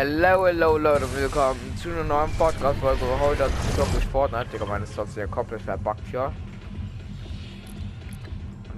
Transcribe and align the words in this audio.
Hello, 0.00 0.46
hello 0.46 0.78
Leute, 0.78 1.12
willkommen 1.12 1.76
zu 1.76 1.88
einer 1.88 2.04
neuen 2.04 2.30
Podcast-Folge. 2.34 3.00
Heute 3.18 3.50
zocke 3.74 3.98
ich 3.98 4.04
Fortnite, 4.04 4.46
Digga, 4.52 4.64
meine 4.64 4.86
Slots 4.86 5.16
ja 5.16 5.26
komplett 5.26 5.60
verbuggt 5.62 6.02
hier. 6.08 6.32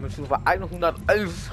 Mit 0.00 0.10
Stufe 0.10 0.38
111. 0.46 1.50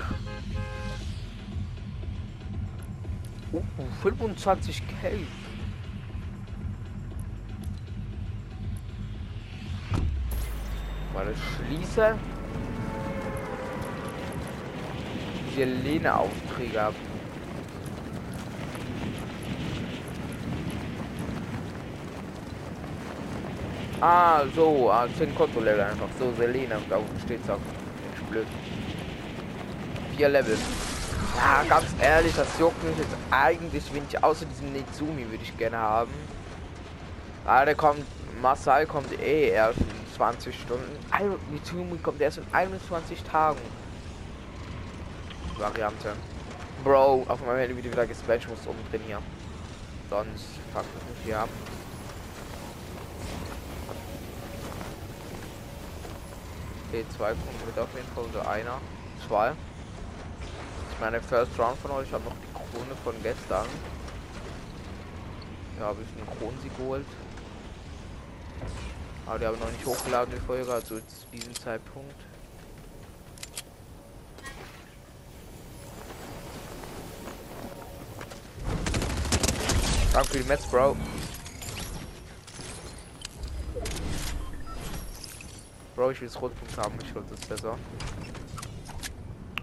Uh, 3.52 3.62
25 4.04 4.84
K. 4.88 5.10
Weil 11.14 11.28
ich 11.34 11.40
schließe. 11.58 12.18
Die 15.58 15.64
Lene-Aufträge 15.66 16.82
ab. 16.82 16.94
Ah, 24.00 24.44
so, 24.56 24.92
ah, 24.92 25.08
10 25.18 25.34
Kontolevel 25.34 25.82
einfach. 25.82 26.08
So, 26.20 26.32
Selena, 26.38 26.78
da 26.88 26.98
unten 26.98 27.20
steht's 27.20 27.50
auch. 27.50 27.60
Blöd. 28.30 28.46
Vier 30.16 30.30
Level. 30.30 30.58
Ja, 31.36 31.64
ganz 31.68 31.86
ehrlich, 32.00 32.36
das 32.36 32.48
juckt 32.60 32.84
mich 32.84 32.98
jetzt 32.98 33.16
eigentlich 33.32 33.94
wenig. 33.94 34.24
Außer 34.24 34.46
diesem 34.46 34.74
Nizumi 34.74 35.26
würde 35.30 35.44
ich 35.44 35.58
gerne 35.58 35.78
haben. 35.78 36.12
Ah, 37.46 37.66
der 37.66 37.74
kommt, 37.74 38.06
Masai 38.42 38.86
kommt 38.86 39.20
eh 39.20 39.50
erst 39.50 39.80
in 39.80 40.16
20 40.16 40.60
Stunden. 40.60 40.98
Also, 41.10 41.40
Nizumi 41.52 41.98
kommt 41.98 42.22
erst 42.22 42.38
in 42.38 42.46
21 42.52 43.24
Tagen. 43.24 43.62
Variante. 45.58 46.14
Bro, 46.84 47.26
auf 47.28 47.44
meinem 47.46 47.58
Handy 47.58 47.84
wieder 47.84 48.06
gespatcht, 48.06 48.44
ich 48.44 48.50
muss 48.50 48.60
umdrehen 48.68 49.02
hier. 49.08 49.20
Sonst 50.10 50.46
fuck 50.72 50.84
ich 50.84 51.16
mich 51.16 51.26
hier 51.26 51.40
ab. 51.40 51.50
Okay, 56.88 57.04
zwei 57.18 57.34
Punkte 57.34 57.66
mit 57.66 57.78
auf 57.78 57.90
jeden 57.94 58.08
Fall, 58.16 58.26
so 58.32 58.40
einer. 58.48 58.80
Zwei. 59.28 59.50
Ist 59.50 61.02
meine 61.02 61.22
First 61.22 61.60
Round 61.60 61.78
von 61.80 61.92
euch. 61.92 62.08
Ich 62.08 62.14
habe 62.14 62.24
noch 62.24 62.32
die 62.32 62.54
Krone 62.54 62.96
von 63.04 63.14
gestern. 63.22 63.66
Ja, 65.78 65.88
habe 65.88 66.00
ich 66.02 66.18
einen 66.18 66.40
Kronensieg 66.40 66.76
geholt. 66.78 67.06
Aber 69.26 69.38
die 69.38 69.46
habe 69.46 69.58
ich 69.58 69.62
noch 69.62 69.72
nicht 69.72 69.86
hochgeladen, 69.86 70.34
die 70.34 70.46
Folge, 70.46 70.72
also 70.72 70.96
zu 70.96 71.28
diesem 71.34 71.54
Zeitpunkt. 71.56 72.16
Danke 80.14 80.30
für 80.30 80.38
die 80.38 80.48
Metz, 80.48 80.66
Bro. 80.68 80.96
Bro, 85.98 86.12
ich 86.12 86.22
will 86.22 86.28
das 86.28 86.40
Rotpunkt 86.40 86.78
haben, 86.78 86.94
ich 87.02 87.16
wollte 87.16 87.34
das 87.34 87.46
besser. 87.48 87.76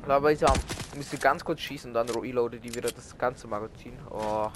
Aber 0.09 0.33
ich 0.33 0.41
müsste 0.97 1.17
ganz 1.17 1.45
kurz 1.45 1.61
schießen, 1.61 1.95
dann 1.95 2.09
reloade 2.09 2.59
die 2.59 2.75
wieder 2.75 2.91
das 2.91 3.17
ganze 3.17 3.47
Magazin. 3.47 3.97
Oh. 4.11 4.51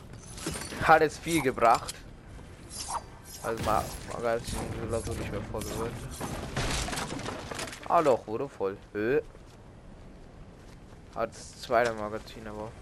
Hat 0.83 1.03
jetzt 1.03 1.19
viel 1.19 1.41
gebracht. 1.41 1.95
Also 3.45 3.63
mal 3.63 3.85
Magazin 4.13 4.59
so 4.91 5.13
nicht 5.13 5.31
mehr 5.31 5.41
voll 5.53 5.63
wird. 5.63 5.93
Ah 7.89 8.03
doch, 8.03 8.27
wurde 8.27 8.49
voll. 8.49 8.77
Höh. 8.93 9.21
Hat 11.15 11.31
das 11.31 11.63
zweite 11.63 11.93
Magazin 11.93 12.45
aber. 12.49 12.73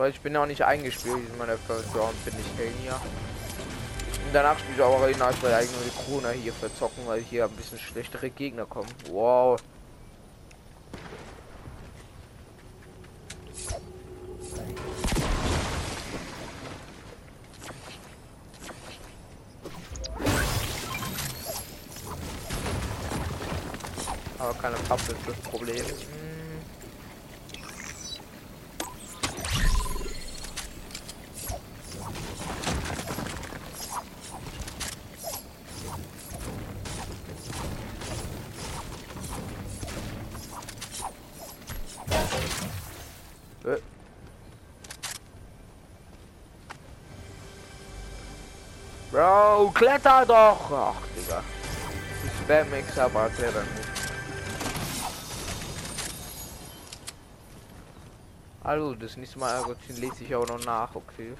Weil 0.00 0.12
ich 0.12 0.20
bin 0.22 0.34
auch 0.34 0.46
nicht 0.46 0.62
eingespielt 0.62 1.18
in 1.30 1.36
meiner 1.36 1.58
First 1.58 1.92
bin 1.92 2.32
ich 2.40 2.58
hell 2.58 2.72
hier. 2.80 2.94
Und 2.94 4.32
danach 4.32 4.58
spiele 4.58 4.76
ich 4.76 4.82
auch 4.82 4.98
eigentlich 5.02 5.18
nur 5.18 5.82
die 5.84 5.90
Krone 5.90 6.32
hier 6.32 6.54
verzocken, 6.54 7.06
weil 7.06 7.20
hier 7.20 7.44
ein 7.44 7.50
bisschen 7.50 7.78
schlechtere 7.78 8.30
Gegner 8.30 8.64
kommen. 8.64 8.88
Wow. 9.10 9.60
Aber 24.38 24.54
keine 24.54 24.76
Pappe 24.76 25.12
ist 25.12 25.28
das 25.28 25.36
Problem. 25.50 25.84
Kletter 50.00 50.24
doch! 50.26 50.70
Ach, 50.72 50.94
Digga. 51.14 51.42
Ich 52.24 52.32
spam 52.42 52.70
Mix, 52.70 52.98
aber 52.98 53.28
kletter 53.30 53.60
nicht. 53.60 53.88
Hallo, 58.64 58.94
das 58.94 59.16
nächste 59.16 59.38
Mal 59.38 59.54
Ergotin 59.56 59.96
lese 59.96 60.24
ich 60.24 60.34
auch 60.34 60.46
noch 60.46 60.64
nach, 60.64 60.94
okay. 60.94 61.34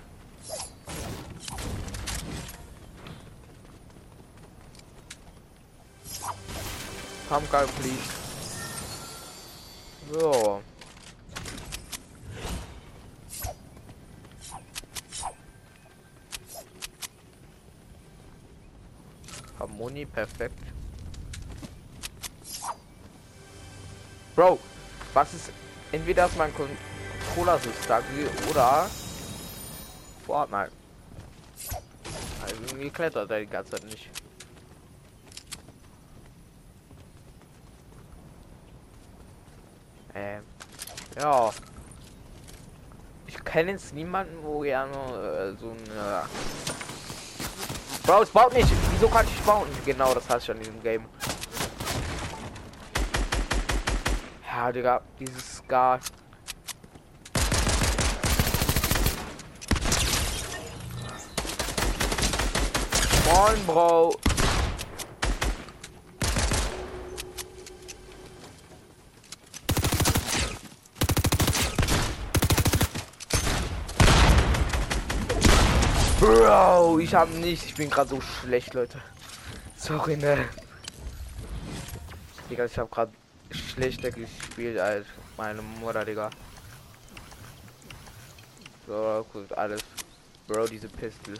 Guy, 7.28 7.66
please. 7.78 8.10
So. 10.12 10.60
Harmonie, 19.80 20.04
perfekt. 20.04 20.58
Bro, 24.36 24.58
was 25.14 25.32
ist... 25.32 25.50
Entweder 25.90 26.26
ist 26.26 26.36
mein 26.36 26.52
Controller 26.54 27.58
so 27.58 27.70
stark 27.82 28.04
oder... 28.50 28.90
Fortnite. 30.26 30.70
Also 32.42 32.56
irgendwie 32.66 32.90
klettert 32.90 33.30
er 33.30 33.40
die 33.40 33.46
ganze 33.46 33.72
Zeit 33.72 33.84
nicht. 33.84 34.10
Ähm, 40.14 40.42
ja. 41.18 41.50
Ich 43.26 43.42
kenne 43.44 43.72
jetzt 43.72 43.94
niemanden, 43.94 44.42
wo 44.42 44.60
gerne 44.60 44.92
äh, 44.92 45.58
so 45.58 45.70
ein 45.70 46.28
Bro, 48.04 48.22
es 48.22 48.30
baut 48.30 48.52
nicht. 48.52 48.68
Wieso 49.00 49.10
kann 49.10 49.26
ich 49.26 49.42
bauen? 49.44 49.66
Genau, 49.86 50.12
das 50.12 50.28
heißt 50.28 50.44
schon 50.44 50.58
in 50.58 50.62
diesem 50.62 50.82
Game. 50.82 51.06
Ja, 54.46 54.70
Digga, 54.70 55.00
dieses 55.18 55.56
Scar. 55.56 56.00
Moin, 63.24 63.66
Bro. 63.66 64.29
Ich 77.10 77.14
habe 77.16 77.32
nicht. 77.32 77.64
Ich 77.64 77.74
bin 77.74 77.90
gerade 77.90 78.10
so 78.10 78.20
schlecht, 78.20 78.74
Leute. 78.74 79.00
Sorry, 79.76 80.16
ne. 80.16 80.48
Digga, 82.48 82.66
ich 82.66 82.78
habe 82.78 82.88
gerade 82.88 83.12
schlechter 83.50 84.12
gespielt 84.12 84.78
als 84.78 85.06
meine 85.36 85.60
Mutter, 85.60 86.04
Digga. 86.04 86.30
So, 88.86 89.26
gut, 89.32 89.52
alles. 89.54 89.82
Bro, 90.46 90.68
diese 90.68 90.88
Pistole. 90.88 91.36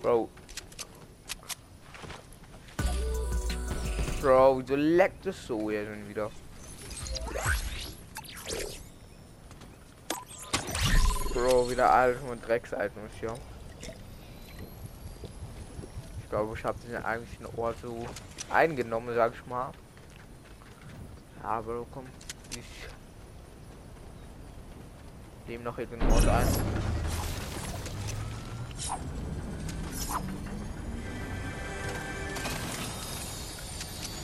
Bro, 0.00 0.30
Wieso 4.72 4.80
leckt 4.80 5.26
es 5.26 5.46
so 5.46 5.70
jetzt 5.70 5.90
wieder? 6.08 6.30
Bro, 11.34 11.68
wieder 11.68 11.92
alles 11.92 12.22
mit 12.22 12.48
Dreckseitem 12.48 13.02
hier. 13.20 13.34
Ich 16.22 16.30
glaube, 16.30 16.56
ich 16.56 16.64
habe 16.64 16.78
den 16.88 17.04
eigentlichen 17.04 17.44
Ort 17.58 17.76
so 17.82 18.06
eingenommen, 18.48 19.14
sag 19.14 19.34
ich 19.34 19.46
mal. 19.46 19.72
Ja, 21.42 21.50
aber 21.50 21.84
komm, 21.92 22.06
ich 22.52 22.64
nehme 25.48 25.64
noch 25.64 25.76
irgendeinen 25.76 26.12
Ort 26.12 26.28
ein. 26.28 26.48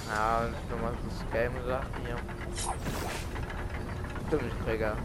Ja, 0.09 0.49
nochmal 0.71 0.93
so 1.05 1.11
Scam-Sachen 1.29 1.87
hier. 2.05 2.17
Stimmträger. 4.27 4.97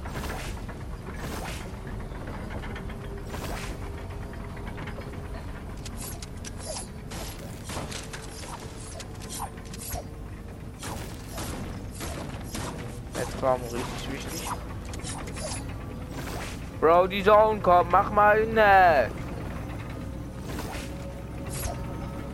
Jetzt 13.16 13.40
kommen 13.42 13.64
richtig 13.64 14.12
wichtig. 14.12 14.50
Bro, 16.80 17.08
die 17.08 17.24
Zone 17.24 17.60
kommt, 17.60 17.92
mach 17.92 18.10
mal 18.12 18.46
ne. 18.46 19.10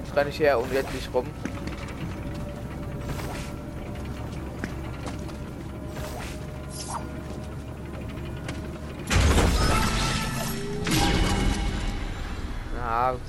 Jetzt 0.03 0.15
renne 0.15 0.29
ich 0.29 0.39
her 0.39 0.59
unendlich 0.59 1.09
rum. 1.13 1.25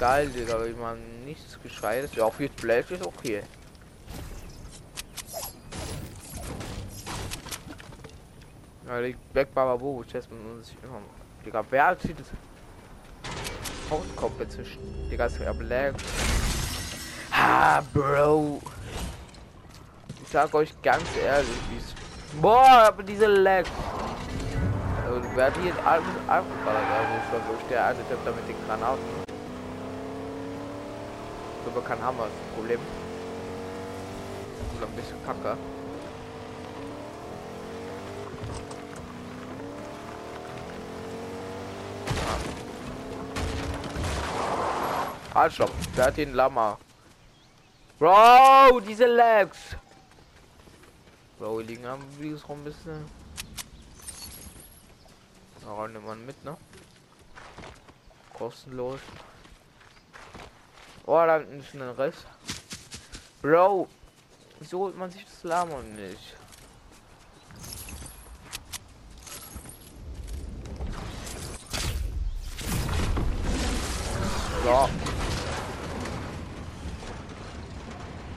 Geil, 0.00 0.30
Digga, 0.30 0.64
wie 0.66 0.72
man 0.72 0.98
nichts 1.26 1.58
gescheit 1.62 2.08
Ja, 2.16 2.24
auch 2.24 2.40
jetzt 2.40 2.58
Flash 2.58 2.90
ist 2.90 3.06
okay. 3.06 3.42
Ja, 8.86 9.00
die 9.02 9.14
Black 9.32 9.54
Baba 9.54 9.78
Chest 10.10 10.30
man 10.30 10.64
sich 10.64 10.76
immer. 10.82 11.02
Digga, 11.44 11.62
wer 11.70 11.98
zieht 11.98 12.18
das? 12.18 12.28
Hauptkopf 13.90 14.48
zwischen. 14.48 14.80
Digga, 15.10 15.26
ist 15.26 15.38
ja 15.38 15.52
Black. 15.52 15.94
Ha, 17.32 17.82
Bro. 17.92 18.60
Ich 20.22 20.28
sag 20.28 20.52
euch 20.54 20.72
ganz 20.82 21.04
ehrlich, 21.22 21.48
wie 21.70 21.76
es. 21.76 21.94
Boah, 22.40 22.86
aber 22.88 23.02
diese 23.02 23.26
Lag. 23.26 23.64
Also, 25.04 25.28
wer 25.34 25.46
hat 25.46 25.56
hier 25.58 25.74
alles 25.84 26.04
abgeballert? 26.26 26.84
Also, 27.32 27.58
ich 27.60 27.66
der 27.68 27.84
alte 27.84 28.00
Typ 28.08 28.18
da 28.24 28.30
mit 28.30 28.48
den 28.48 28.56
Granaten. 28.66 29.29
So 31.64 31.80
kein 31.80 32.02
Hammer 32.02 32.26
ist 32.26 32.32
das 32.32 32.54
Problem. 32.56 32.80
Oder 34.76 34.86
ein 34.86 34.96
bisschen 34.96 35.24
Kacke. 35.24 35.56
Stopp. 45.48 45.70
Wer 45.94 46.06
hat 46.06 46.16
den 46.18 46.34
Lama? 46.34 46.78
Bro, 47.98 48.80
diese 48.80 49.06
Lags. 49.06 49.76
Bro, 51.38 51.58
wir 51.58 51.64
liegen 51.64 51.86
am 51.86 52.00
Videos 52.18 52.46
rum 52.46 52.60
ein 52.60 52.64
bisschen. 52.64 53.06
Da 55.62 55.70
räumt 55.70 56.04
man 56.04 56.26
mit, 56.26 56.44
ne? 56.44 56.56
Kostenlos. 58.34 59.00
Oh, 61.12 61.26
da 61.26 61.38
ist 61.38 61.74
ein 61.74 61.82
Riss. 61.98 62.14
Bro, 63.42 63.88
so 64.60 64.78
holt 64.78 64.96
man 64.96 65.10
sich 65.10 65.24
das 65.24 65.42
Lama 65.42 65.82
nicht. 65.82 66.36
So. 74.62 74.88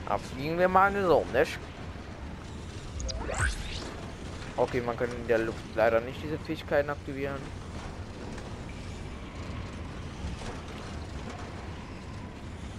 Abfliegen 0.06 0.58
wir 0.58 0.68
mal 0.68 0.92
so, 1.00 1.24
nicht? 1.32 1.56
Okay, 4.56 4.80
man 4.80 4.96
kann 4.96 5.12
in 5.12 5.28
der 5.28 5.38
Luft 5.38 5.62
leider 5.76 6.00
nicht 6.00 6.20
diese 6.20 6.38
Fähigkeiten 6.38 6.90
aktivieren. 6.90 7.38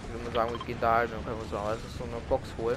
Ich 0.02 0.12
würde 0.12 0.25
sagen, 0.36 0.50
wir 0.50 0.66
gehen 0.66 0.78
da 0.82 0.96
halt 0.96 1.10
und 1.12 1.24
können 1.24 1.40
wir 1.40 1.48
so, 1.48 1.56
also 1.56 1.80
so 1.96 2.04
eine 2.04 2.20
Box 2.28 2.46
holen. 2.58 2.76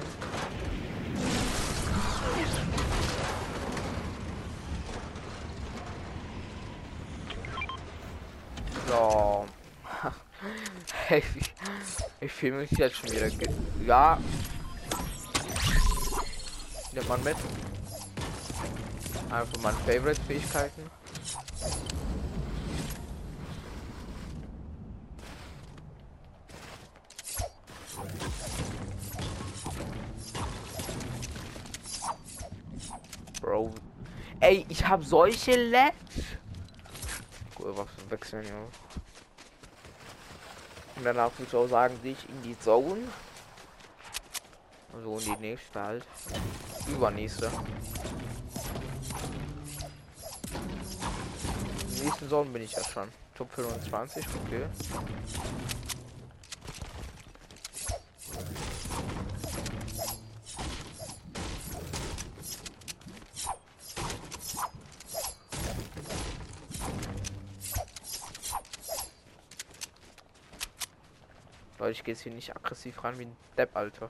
So. 8.88 9.46
ich, 11.10 11.24
ich 12.20 12.32
fühle 12.32 12.56
mich 12.56 12.70
jetzt 12.70 12.96
schon 12.96 13.10
wieder. 13.10 13.28
Ja. 13.86 14.18
Nimmt 16.92 17.08
man 17.08 17.22
mit. 17.22 17.36
Einfach 19.30 19.62
meine 19.62 19.76
Favorite-Fähigkeiten. 19.80 20.90
Bro. 33.40 33.72
Ey, 34.40 34.64
ich 34.68 34.79
habe 34.90 35.04
solche 35.04 35.70
Lags. 35.70 35.94
Cool, 37.58 37.76
was 37.76 37.86
wechseln, 38.08 38.44
ja. 38.44 38.60
Und 40.96 41.04
danach 41.04 41.30
würde 41.38 41.44
ich 41.48 41.54
auch 41.54 41.68
sagen, 41.68 41.98
sich 42.02 42.28
in 42.28 42.42
die 42.42 42.58
Zone. 42.58 43.02
Also 44.92 45.18
in 45.18 45.36
die 45.36 45.40
nächste 45.40 45.80
halt. 45.80 46.04
Übernächste. 46.88 47.50
In 51.88 52.04
nächsten 52.04 52.28
Zone 52.28 52.50
bin 52.50 52.62
ich 52.62 52.72
ja 52.72 52.84
schon. 52.84 53.08
Top 53.34 53.52
25, 53.52 54.26
okay. 54.44 54.66
Ich 72.00 72.04
gehe 72.04 72.14
hier 72.14 72.32
nicht 72.32 72.56
aggressiv 72.56 73.04
ran 73.04 73.18
wie 73.18 73.24
ein 73.24 73.36
Depp, 73.58 73.76
Alter. 73.76 74.08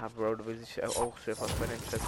Ja, 0.00 0.08
Bro, 0.08 0.34
du 0.36 0.46
willst 0.46 0.76
dich 0.76 0.84
auch 0.84 1.16
sehr 1.18 1.36
fast 1.36 1.56
bei 1.60 1.66
den 1.66 1.80
Chats 1.88 2.02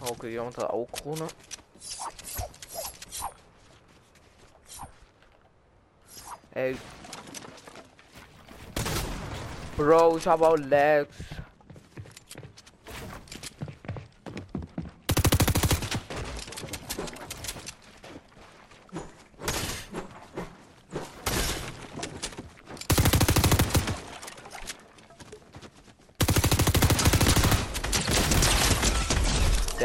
Okay, 0.00 0.30
die 0.30 0.38
haben 0.40 0.46
unsere 0.48 0.70
Aukrone. 0.70 1.28
Ey. 6.52 6.76
Bro, 9.76 10.16
ich 10.16 10.26
habe 10.26 10.48
auch 10.48 10.56
Lags. 10.56 11.16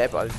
Depp, 0.02 0.14
Alter. 0.14 0.32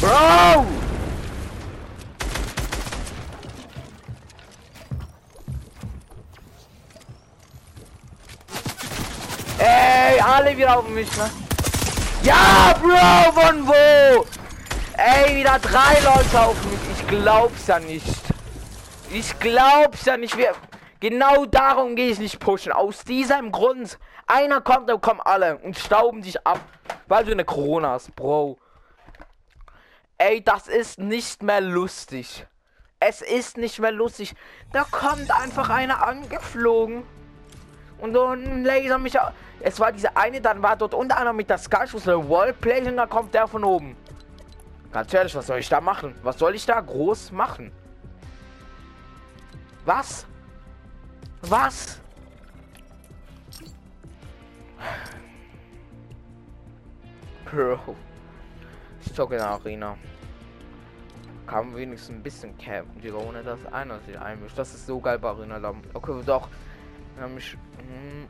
Bro! 0.00 0.66
Ey, 9.58 10.20
alle 10.20 10.56
wieder 10.56 10.78
auf 10.78 10.88
mich, 10.88 11.16
ne? 11.16 11.30
Ja, 12.24 12.74
Bro, 12.82 13.40
von 13.40 13.64
wo? 13.68 14.26
Ey, 14.96 15.36
wieder 15.36 15.60
drei 15.60 16.00
Leute 16.00 16.40
auf 16.40 16.56
mich. 16.64 16.80
Ich 16.98 17.06
glaub's 17.06 17.68
ja 17.68 17.78
nicht. 17.78 18.23
Ich 19.16 19.38
glaub's 19.38 20.06
ja 20.06 20.16
nicht. 20.16 20.36
Wir, 20.36 20.54
genau 20.98 21.46
darum 21.46 21.94
gehe 21.94 22.10
ich 22.10 22.18
nicht 22.18 22.40
pushen. 22.40 22.72
Aus 22.72 23.04
diesem 23.04 23.52
Grund. 23.52 23.96
Einer 24.26 24.60
kommt, 24.60 24.88
dann 24.88 25.00
kommen 25.00 25.20
alle 25.20 25.56
und 25.58 25.78
stauben 25.78 26.20
dich 26.20 26.44
ab. 26.44 26.58
Weil 27.06 27.24
du 27.24 27.30
eine 27.30 27.44
Corona 27.44 27.90
hast, 27.90 28.16
Bro. 28.16 28.58
Ey, 30.18 30.42
das 30.42 30.66
ist 30.66 30.98
nicht 30.98 31.44
mehr 31.44 31.60
lustig. 31.60 32.44
Es 32.98 33.22
ist 33.22 33.56
nicht 33.56 33.78
mehr 33.78 33.92
lustig. 33.92 34.34
Da 34.72 34.82
kommt 34.82 35.30
einfach 35.30 35.70
einer 35.70 36.04
angeflogen. 36.04 37.04
Und 37.98 38.14
dann 38.14 38.64
laser 38.64 38.98
mich 38.98 39.20
auch. 39.20 39.30
Es 39.60 39.78
war 39.78 39.92
diese 39.92 40.16
eine, 40.16 40.40
dann 40.40 40.60
war 40.60 40.74
dort 40.74 40.92
unter 40.92 41.18
anderem 41.18 41.36
mit 41.36 41.48
der 41.48 41.58
Sky, 41.58 41.84
ich 41.84 41.94
Wallplay 41.94 42.88
und 42.88 42.96
dann 42.96 43.08
kommt 43.08 43.32
der 43.32 43.46
von 43.46 43.62
oben. 43.62 43.96
Ganz 44.90 45.14
ehrlich, 45.14 45.36
was 45.36 45.46
soll 45.46 45.60
ich 45.60 45.68
da 45.68 45.80
machen? 45.80 46.16
Was 46.24 46.36
soll 46.36 46.56
ich 46.56 46.66
da 46.66 46.80
groß 46.80 47.30
machen? 47.30 47.70
Was? 49.84 50.26
Was? 51.42 52.00
Bro. 57.44 57.96
Ich 59.04 59.12
zocke 59.12 59.34
in 59.34 59.40
der 59.40 59.50
Arena. 59.50 59.96
Kann 61.46 61.76
wenigstens 61.76 62.16
ein 62.16 62.22
bisschen 62.22 62.56
campen, 62.56 63.00
Digga, 63.02 63.16
ohne 63.16 63.42
dass 63.42 63.64
einer 63.66 64.00
sich 64.00 64.18
einmischt. 64.18 64.56
Das 64.56 64.74
ist 64.74 64.86
so 64.86 64.98
geil 64.98 65.18
bei 65.18 65.28
Arena 65.28 65.58
Lamm. 65.58 65.82
Okay, 65.92 66.22
doch. 66.24 66.48
Nämlich. 67.20 67.56
Hm, 67.76 68.26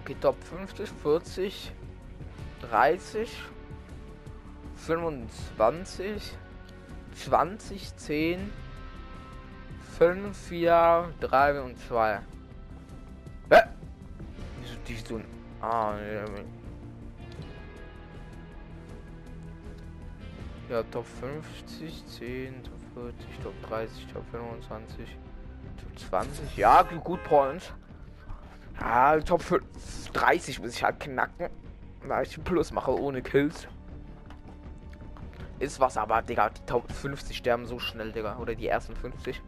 okay, 0.00 0.16
Top 0.18 0.42
50, 0.42 0.88
40, 1.02 1.72
30, 2.62 3.42
25, 4.76 6.38
20, 7.14 7.96
10, 7.96 8.52
5, 10.00 10.34
4, 10.34 11.12
3 11.20 11.60
und 11.60 11.78
2. 11.78 12.20
Hä? 13.50 13.62
Wieso 14.62 14.76
die 14.88 14.96
so 14.96 15.20
Ah, 15.60 15.92
ja. 15.98 16.24
Ja, 20.70 20.82
Top 20.84 21.04
50, 21.04 22.06
10, 22.06 22.64
Top 22.64 22.72
40, 22.94 23.40
Top 23.42 23.52
30, 23.68 24.06
Top 24.06 24.24
25, 24.30 25.18
Top 25.76 25.98
20. 25.98 26.56
Ja, 26.56 26.80
gut 26.82 27.22
Points. 27.24 27.70
Ja, 28.80 29.20
Top 29.20 29.44
30 30.14 30.60
muss 30.60 30.76
ich 30.76 30.82
halt 30.82 30.98
knacken. 30.98 31.50
Weil 32.04 32.24
ich 32.24 32.42
Plus 32.42 32.72
mache 32.72 32.98
ohne 32.98 33.20
Kills. 33.20 33.68
Ist 35.58 35.78
was, 35.78 35.98
aber, 35.98 36.22
Digga, 36.22 36.48
die 36.48 36.64
Top 36.64 36.90
50 36.90 37.36
sterben 37.36 37.66
so 37.66 37.78
schnell, 37.78 38.12
Digga. 38.12 38.38
Oder 38.38 38.54
die 38.54 38.66
ersten 38.66 38.96
50. 38.96 39.42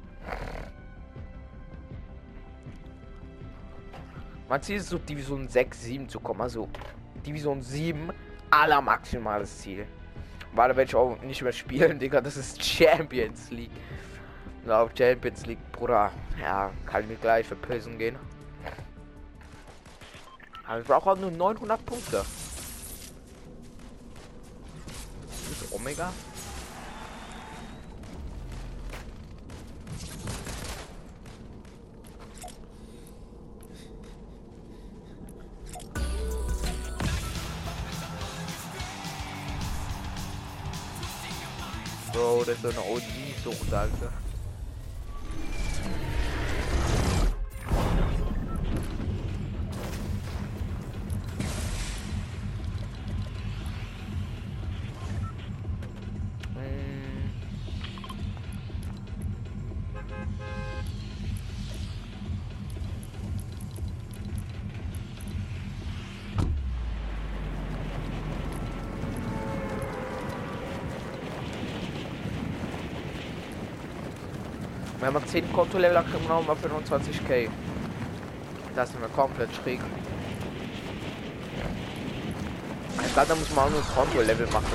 Mein 4.48 4.62
Ziel 4.62 4.76
ist 4.76 4.88
so 4.90 4.98
Division 4.98 5.48
6, 5.48 5.82
7 5.82 6.08
zu 6.08 6.20
kommen. 6.20 6.42
Also 6.42 6.68
Division 7.26 7.62
7 7.62 8.12
aller 8.50 8.82
maximales 8.82 9.60
Ziel. 9.60 9.86
Weil 10.54 10.68
da 10.68 10.76
werde 10.76 10.88
ich 10.90 10.94
auch 10.94 11.20
nicht 11.22 11.40
mehr 11.42 11.52
spielen, 11.52 11.98
Digga. 12.00 12.20
Das 12.20 12.36
ist 12.36 12.62
Champions 12.62 13.50
League. 13.50 13.70
Ja, 14.66 14.86
Champions 14.96 15.46
League, 15.46 15.72
Bruder. 15.72 16.12
Ja, 16.40 16.70
kann 16.86 17.02
ich 17.02 17.08
mir 17.08 17.16
gleich 17.16 17.46
verpissen 17.46 17.98
gehen. 17.98 18.16
Aber 20.66 20.80
ich 20.80 20.86
brauche 20.86 21.10
auch 21.10 21.18
nur 21.18 21.30
900 21.30 21.84
Punkte. 21.84 22.24
Omega? 25.70 26.12
Bro, 26.12 26.12
das 26.12 26.31
ist 42.48 42.62
so 42.62 42.68
eine 42.68 42.80
OG-Sucht, 42.80 43.72
Alter. 43.72 44.12
Wenn 44.12 44.31
man 75.12 75.26
10 75.26 75.52
Konto-Level 75.52 75.96
auch 75.96 76.46
mal 76.46 76.56
25k. 76.56 77.48
Das 78.74 78.90
ist 78.90 79.00
mir 79.00 79.08
komplett 79.08 79.50
schräg. 79.54 79.80
Ich 83.04 83.12
glaube, 83.12 83.28
da 83.28 83.34
muss 83.34 83.50
man 83.54 83.66
auch 83.66 83.70
nur 83.70 83.82
Konto-Level 83.82 84.46
machen. 84.46 84.72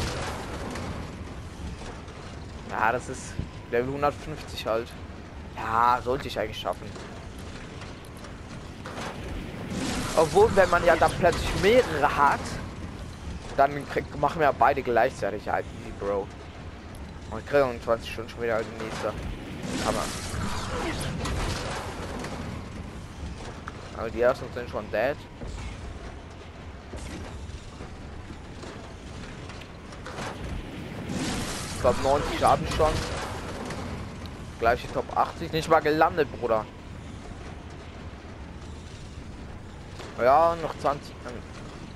Ja, 2.70 2.92
das 2.92 3.10
ist 3.10 3.34
Level 3.72 3.88
150 3.88 4.66
halt. 4.68 4.88
Ja, 5.56 6.00
sollte 6.04 6.28
ich 6.28 6.40
eigentlich 6.40 6.60
schaffen. 6.60 6.88
Obwohl, 10.16 10.50
wenn 10.56 10.70
man 10.70 10.86
ja 10.86 10.96
dann 10.96 11.12
plötzlich 11.20 11.50
mehrere 11.62 12.18
hat, 12.18 12.40
dann 13.56 13.88
krieg, 13.90 14.06
machen 14.20 14.40
wir 14.40 14.54
beide 14.54 14.84
gleichzeitig 14.84 15.48
halt, 15.50 15.66
Bro. 16.00 16.28
Und 17.32 17.40
ich 17.40 17.46
kriege 17.46 17.66
um 17.66 17.82
20 17.82 18.12
Stunden 18.12 18.30
schon 18.30 18.44
wieder 18.44 18.56
als 18.58 18.68
nächster. 18.80 19.14
Hammer. 19.86 20.27
Aber 23.98 24.10
die 24.10 24.22
ersten 24.22 24.46
sind 24.54 24.70
schon 24.70 24.90
dead. 24.92 25.18
Glaube 31.82 32.02
90 32.02 32.40
Schaden 32.40 32.68
schon. 32.76 32.92
Gleiche 34.60 34.92
Top 34.92 35.06
80. 35.16 35.52
Nicht 35.52 35.70
mal 35.70 35.80
gelandet, 35.80 36.28
Bruder. 36.40 36.66
Ja, 40.20 40.56
noch 40.62 40.78
20. 40.80 41.14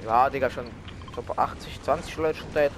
Ja, 0.06 0.30
Digga, 0.30 0.50
schon 0.50 0.68
Top 1.14 1.38
80, 1.38 1.82
20 1.84 2.18
Leute 2.18 2.40
schon 2.40 2.54
dead. 2.54 2.72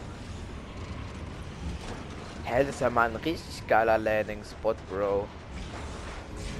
Hä, 2.46 2.64
das 2.64 2.76
ist 2.76 2.82
ja 2.82 2.90
mal 2.90 3.10
ein 3.10 3.16
richtig 3.18 3.66
geiler 3.68 3.98
Landing-Spot, 3.98 4.76
Bro. 4.90 5.28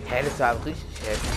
Hä, 0.06 0.24
das 0.24 0.38
ja 0.40 0.52
richtig 0.52 1.02
heftig. 1.08 1.30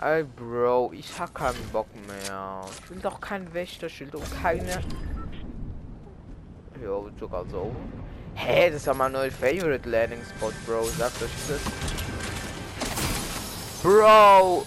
Ey, 0.00 0.24
Bro, 0.24 0.92
ich 0.92 1.18
hab 1.18 1.34
keinen 1.34 1.68
Bock 1.72 1.86
mehr. 2.06 2.64
Ich 2.82 2.90
will 2.90 2.98
doch 2.98 3.20
kein 3.20 3.52
Wächterschild 3.54 4.14
und 4.14 4.42
keine... 4.42 4.82
Ja, 6.82 7.00
sogar 7.18 7.46
so. 7.50 7.74
Hä, 8.34 8.70
das 8.70 8.84
ja 8.84 8.92
mein 8.92 9.12
neuer 9.12 9.30
Favorite 9.30 9.88
Landing 9.88 10.20
Spot, 10.22 10.52
Bro. 10.66 10.84
Sagt 10.98 11.22
euch 11.22 11.30
das. 11.48 11.60
Bro! 13.82 14.66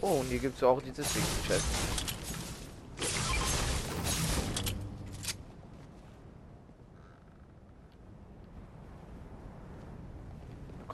Oh, 0.00 0.20
und 0.20 0.26
hier 0.28 0.38
gibt's 0.38 0.62
auch 0.62 0.80
dieses 0.82 1.06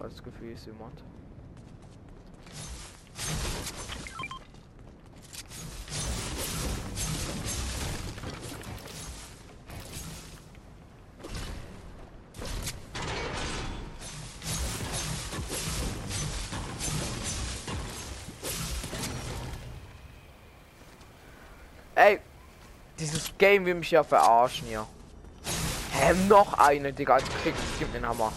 Chest. 0.00 0.16
das 0.16 0.23
Gefühl, 0.23 0.52
ist 0.52 0.66
jemand. 0.66 1.02
Ey, 21.95 22.19
dieses 22.99 23.37
Game 23.37 23.66
will 23.66 23.75
mich 23.75 23.90
ja 23.90 24.02
verarschen 24.02 24.66
hier. 24.69 24.87
Hä, 25.92 26.14
noch 26.28 26.54
eine, 26.54 26.92
Digga, 26.92 27.14
als 27.14 27.25
kriegt 27.42 27.59
gibt 27.78 27.95
den 27.95 28.07
Hammer. 28.07 28.33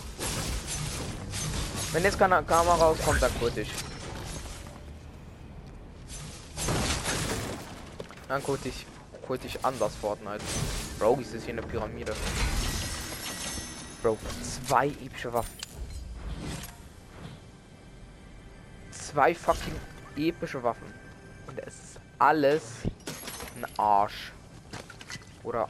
Wenn 1.94 2.04
jetzt 2.04 2.18
keine 2.18 2.42
Kamera 2.42 2.74
rauskommt, 2.74 3.22
dann 3.22 3.32
kurz. 3.40 3.54
Dann 8.28 8.42
kurz 8.42 8.66
ich, 9.46 9.64
anders 9.64 9.94
Fortnite. 10.02 10.44
Bro, 10.98 11.20
ist 11.22 11.36
das 11.36 11.44
hier 11.44 11.54
eine 11.54 11.62
Pyramide. 11.62 12.16
Bro, 14.02 14.18
zwei 14.66 14.88
epische 14.88 15.32
Waffen. 15.32 15.54
Zwei 18.90 19.36
fucking 19.36 19.80
epische 20.18 20.64
Waffen. 20.64 20.92
Und 21.46 21.60
es 21.60 21.76
ist 21.76 22.00
alles 22.18 22.64
ein 23.56 23.68
Arsch. 23.78 24.32
Oder 25.44 25.70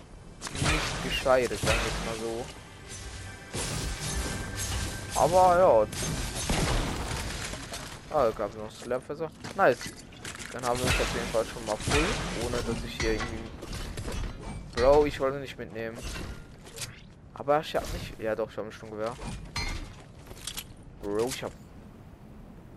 nicht 0.53 1.03
gescheites, 1.03 1.59
sagen 1.59 1.79
wir 1.83 2.11
mal 2.11 2.19
so. 2.21 2.62
Aber 5.15 5.59
ja. 5.59 5.87
Ah, 8.15 8.29
gab 8.31 8.49
es 8.51 8.57
noch 8.57 8.71
Slapfässer. 8.71 9.29
Nice. 9.55 9.79
Dann 10.51 10.63
haben 10.65 10.77
wir 10.77 10.85
uns 10.85 10.95
auf 10.95 11.15
jeden 11.15 11.27
Fall 11.31 11.45
schon 11.45 11.65
mal 11.65 11.77
voll, 11.77 12.05
ohne 12.45 12.57
dass 12.57 12.83
ich 12.85 12.99
hier 13.01 13.13
irgendwie... 13.13 13.49
Bro, 14.75 15.05
ich 15.05 15.19
wollte 15.19 15.39
nicht 15.39 15.57
mitnehmen. 15.57 15.97
Aber 17.33 17.59
ich 17.59 17.75
hab 17.75 17.91
nicht... 17.93 18.19
Ja 18.19 18.35
doch, 18.35 18.51
ich 18.51 18.57
habe 18.57 18.71
schon 18.71 18.91
Gewehr. 18.91 19.15
Bro, 21.01 21.25
ich 21.27 21.43
hab 21.43 21.51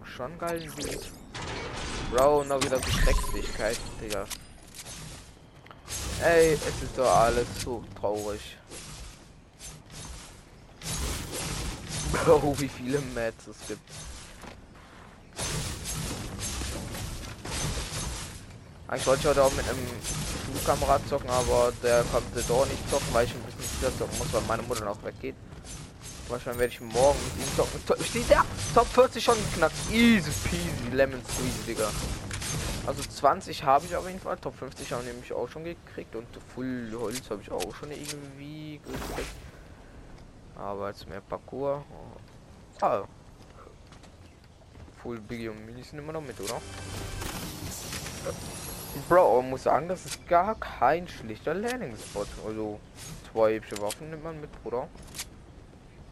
schon 0.05 0.39
geilen 0.39 0.65
Loot. 0.65 1.13
Bro, 2.11 2.45
noch 2.45 2.63
wieder 2.63 2.79
Drecksfähigkeit, 2.79 3.79
Digga. 4.01 4.25
Ey, 6.23 6.55
es 6.55 6.83
ist 6.83 6.97
doch 6.97 7.15
alles 7.15 7.47
so 7.63 7.85
traurig. 8.01 8.57
Bro, 12.25 12.55
wie 12.59 12.69
viele 12.69 13.01
Mats 13.15 13.47
es 13.47 13.69
gibt. 13.69 13.81
Wollte 18.89 19.21
ich 19.21 19.27
heute 19.27 19.43
auch 19.43 19.53
mit 19.53 19.69
einem 19.69 19.87
Schulkamerad 20.47 21.07
zocken, 21.09 21.29
aber 21.29 21.73
der 21.83 22.03
konnte 22.05 22.43
doch 22.49 22.67
nicht 22.67 22.91
zocken, 22.91 23.07
weil 23.13 23.27
ich 23.27 23.35
ein 23.35 23.43
bisschen 23.43 23.65
früher 23.79 23.99
zocken 23.99 24.19
muss, 24.19 24.33
weil 24.33 24.43
meine 24.49 24.63
Mutter 24.63 24.85
noch 24.85 25.03
weggeht. 25.05 25.35
Wahrscheinlich 26.29 26.61
werde 26.61 26.73
ich 26.73 26.81
morgen 26.81 27.19
mit 27.25 27.47
ihm 27.47 27.57
zocken. 27.57 28.05
Steht 28.05 28.31
der? 28.31 28.45
Top 28.75 28.87
40 28.89 29.23
schon 29.23 29.37
geknackt. 29.51 29.75
Easy 29.93 30.31
peasy, 30.45 30.91
lemon 30.93 31.21
squeeze, 31.25 31.65
Digga. 31.67 31.91
Also 32.87 33.03
20 33.03 33.65
habe 33.65 33.87
ich 33.87 33.95
auf 33.95 34.07
jeden 34.07 34.21
Fall. 34.21 34.37
Top 34.39 34.57
50 34.59 34.93
haben 34.93 35.05
nämlich 35.05 35.33
auch 35.33 35.49
schon 35.49 35.65
gekriegt. 35.65 36.15
Und 36.17 36.27
Full 36.55 36.93
Holz 36.99 37.31
habe 37.31 37.43
ich 37.43 37.51
auch 37.51 37.75
schon 37.75 37.91
irgendwie 37.91 38.81
gekriegt. 38.85 39.31
Aber 40.57 40.89
jetzt 40.89 41.09
mehr 41.09 41.21
Parcours. 41.21 41.83
Ah. 42.81 43.03
Full 45.03 45.21
Biggie 45.21 45.49
und 45.49 45.65
Minis 45.67 45.91
sind 45.91 45.99
immer 45.99 46.13
noch 46.13 46.23
mit, 46.23 46.41
oder? 46.41 46.61
Bro, 49.09 49.43
muss 49.43 49.65
sagen, 49.65 49.89
das 49.89 50.07
ist 50.07 50.27
gar 50.27 50.55
kein 50.55 51.07
schlichter 51.07 51.55
Landing-Spot. 51.55 52.27
Also, 52.47 52.81
zwei 53.31 53.55
hübsche 53.55 53.81
Waffen 53.81 54.11
nimmt 54.11 54.25
man 54.25 54.41
mit, 54.41 54.51
Bruder. 54.63 54.89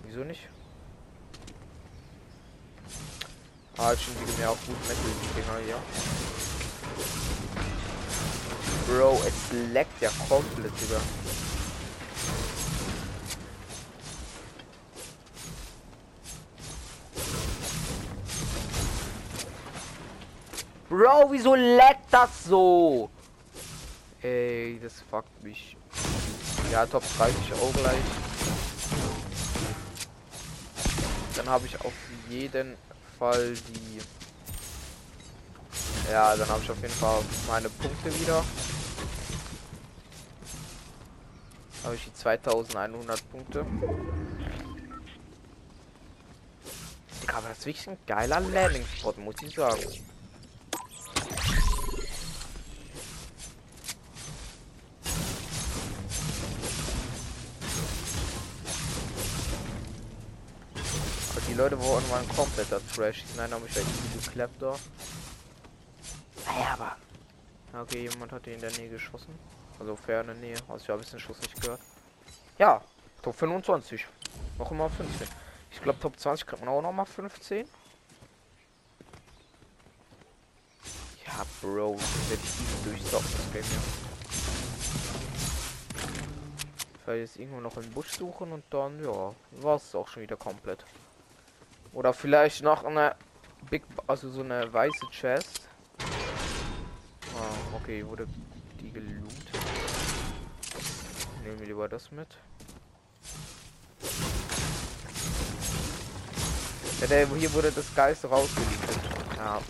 Wieso 0.05 0.21
nicht? 0.21 0.49
Ah, 3.79 3.93
ich 3.93 4.01
finde 4.01 4.33
mir 4.39 4.51
auch 4.51 4.57
gut 4.67 4.81
Metal, 4.83 4.97
die 5.23 5.41
Dinger 5.41 5.59
hier. 5.65 5.77
Bro, 8.87 9.21
es 9.27 9.73
leckt 9.73 10.01
ja 10.01 10.11
komplett 10.29 10.73
über. 10.83 11.01
Bro, 20.89 21.29
wieso 21.31 21.55
leckt 21.55 22.13
das 22.13 22.45
so? 22.45 23.11
Ey, 24.23 24.79
das 24.83 24.95
fuckt 25.11 25.43
mich. 25.43 25.77
Ja, 26.71 26.87
Top 26.87 27.03
30 27.19 27.37
auch 27.55 27.73
gleich. 27.73 27.99
Dann 31.37 31.49
habe 31.49 31.67
ich 31.67 31.81
auf 31.81 31.93
jeden 32.29 32.77
Fall 33.19 33.55
die... 33.55 34.01
Ja, 36.11 36.37
dann 36.37 36.49
habe 36.49 36.63
ich 36.63 36.71
auf 36.71 36.81
jeden 36.81 36.95
Fall 36.95 37.23
meine 37.49 37.69
Punkte 37.69 38.21
wieder. 38.21 38.45
Habe 41.85 41.97
ich 41.97 42.05
die 42.05 42.15
2100 42.15 43.31
Punkte. 43.31 43.67
Aber 47.35 47.49
das 47.49 47.59
ist 47.59 47.67
wirklich 47.67 47.89
ein 47.89 47.99
geiler 48.07 48.41
Landing-Spot, 48.41 49.15
muss 49.19 49.35
ich 49.43 49.55
sagen. 49.55 49.83
die 61.47 61.61
Leute 61.61 61.81
wurden 61.81 62.09
mal 62.09 62.21
ein 62.21 62.29
kompletter 62.29 62.81
Trash. 62.89 63.23
Nein, 63.37 63.53
habe 63.53 63.65
ich 63.69 63.77
echt 63.77 64.25
geklappt 64.25 64.61
da. 64.61 64.75
Naja, 66.47 66.73
aber. 66.73 66.97
Okay, 67.81 68.09
jemand 68.09 68.33
hat 68.33 68.47
in 68.49 68.61
der 68.61 68.73
Nähe 68.73 68.89
geschossen. 68.89 69.39
Also 69.79 69.95
ferne 69.95 70.35
Nähe. 70.35 70.57
Also 70.69 70.83
ich 70.83 70.89
habe 70.89 71.01
ein 71.01 71.05
bisschen 71.05 71.21
Schuss 71.21 71.41
nicht 71.41 71.61
gehört. 71.61 71.81
Ja, 72.59 72.83
Top 73.23 73.37
25. 73.37 74.05
Noch 74.59 74.71
immer 74.71 74.91
15. 74.91 75.29
Ich 75.75 75.83
glaube 75.83 75.99
Top 75.99 76.19
20 76.19 76.47
kriegt 76.47 76.65
man 76.65 76.73
auch 76.73 76.81
noch 76.81 76.93
mal 76.93 77.05
15. 77.05 77.67
Ja, 81.27 81.45
Bro, 81.61 81.99
werde 81.99 82.43
ich 82.43 82.85
durchstoppen, 82.85 83.29
das 83.37 83.53
Game 83.53 83.65
ja. 83.65 83.83
Vielleicht 87.05 87.21
jetzt 87.21 87.37
irgendwo 87.39 87.61
noch 87.61 87.77
einen 87.77 87.91
Busch 87.91 88.13
suchen 88.13 88.53
und 88.53 88.65
dann, 88.71 89.03
ja, 89.05 89.35
war 89.61 89.77
es 89.77 89.95
auch 89.95 90.07
schon 90.09 90.23
wieder 90.23 90.37
komplett. 90.37 90.85
Oder 91.93 92.15
vielleicht 92.15 92.63
noch 92.63 92.85
eine 92.85 93.17
Big, 93.69 93.83
also 94.07 94.31
so 94.31 94.43
eine 94.43 94.73
weiße 94.73 95.07
Chest. 95.11 95.69
Ah, 97.37 97.77
okay, 97.77 98.07
wurde 98.07 98.27
die 98.81 98.93
gelootet. 98.93 99.59
Nehmen 101.43 101.59
wir 101.59 101.67
lieber 101.67 101.89
das 101.89 102.13
mit. 102.13 102.29
Ja, 107.11 107.27
hier 107.37 107.53
wurde 107.53 107.71
das 107.71 107.95
Geist 107.95 108.25
rausgeliefert. 108.25 108.99
Ja. 109.37 109.61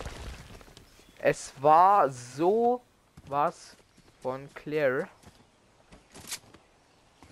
Es 1.19 1.51
war 1.59 2.09
so 2.09 2.81
was 3.27 3.75
von 4.21 4.47
Claire. 4.53 5.09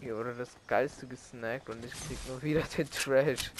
Hier 0.02 0.18
wurde 0.18 0.36
das 0.36 0.50
Geiste 0.68 1.08
gesnackt 1.08 1.70
und 1.70 1.86
ich 1.86 1.94
krieg 1.94 2.18
nur 2.28 2.42
wieder 2.42 2.63
den 2.63 2.89
Trash. 2.92 3.52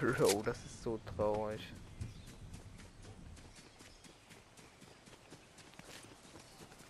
Bro, 0.00 0.42
das 0.42 0.56
ist 0.64 0.82
so 0.82 0.98
traurig. 1.14 1.60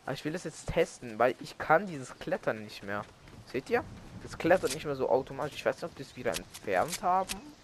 Aber 0.04 0.12
ich 0.12 0.24
will 0.24 0.32
das 0.32 0.44
jetzt 0.44 0.68
testen, 0.68 1.18
weil 1.18 1.34
ich 1.40 1.58
kann 1.58 1.88
dieses 1.88 2.16
Klettern 2.20 2.62
nicht 2.62 2.84
mehr. 2.84 3.04
Seht 3.50 3.68
ihr? 3.70 3.82
Das 4.22 4.38
klettert 4.38 4.72
nicht 4.72 4.86
mehr 4.86 4.94
so 4.94 5.08
automatisch. 5.08 5.56
Ich 5.56 5.66
weiß 5.66 5.74
nicht, 5.76 5.84
ob 5.84 5.96
die 5.96 6.02
es 6.02 6.14
wieder 6.14 6.30
entfernt 6.36 7.02
haben. 7.02 7.55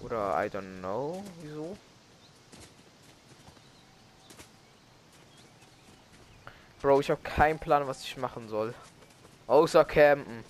Oder 0.00 0.44
I 0.44 0.48
don't 0.48 0.78
know, 0.78 1.22
wieso. 1.42 1.76
Bro, 6.80 7.00
ich 7.00 7.10
habe 7.10 7.20
keinen 7.22 7.58
Plan, 7.58 7.86
was 7.86 8.04
ich 8.04 8.16
machen 8.16 8.48
soll. 8.48 8.72
Außer 9.46 9.84
campen. 9.84 10.44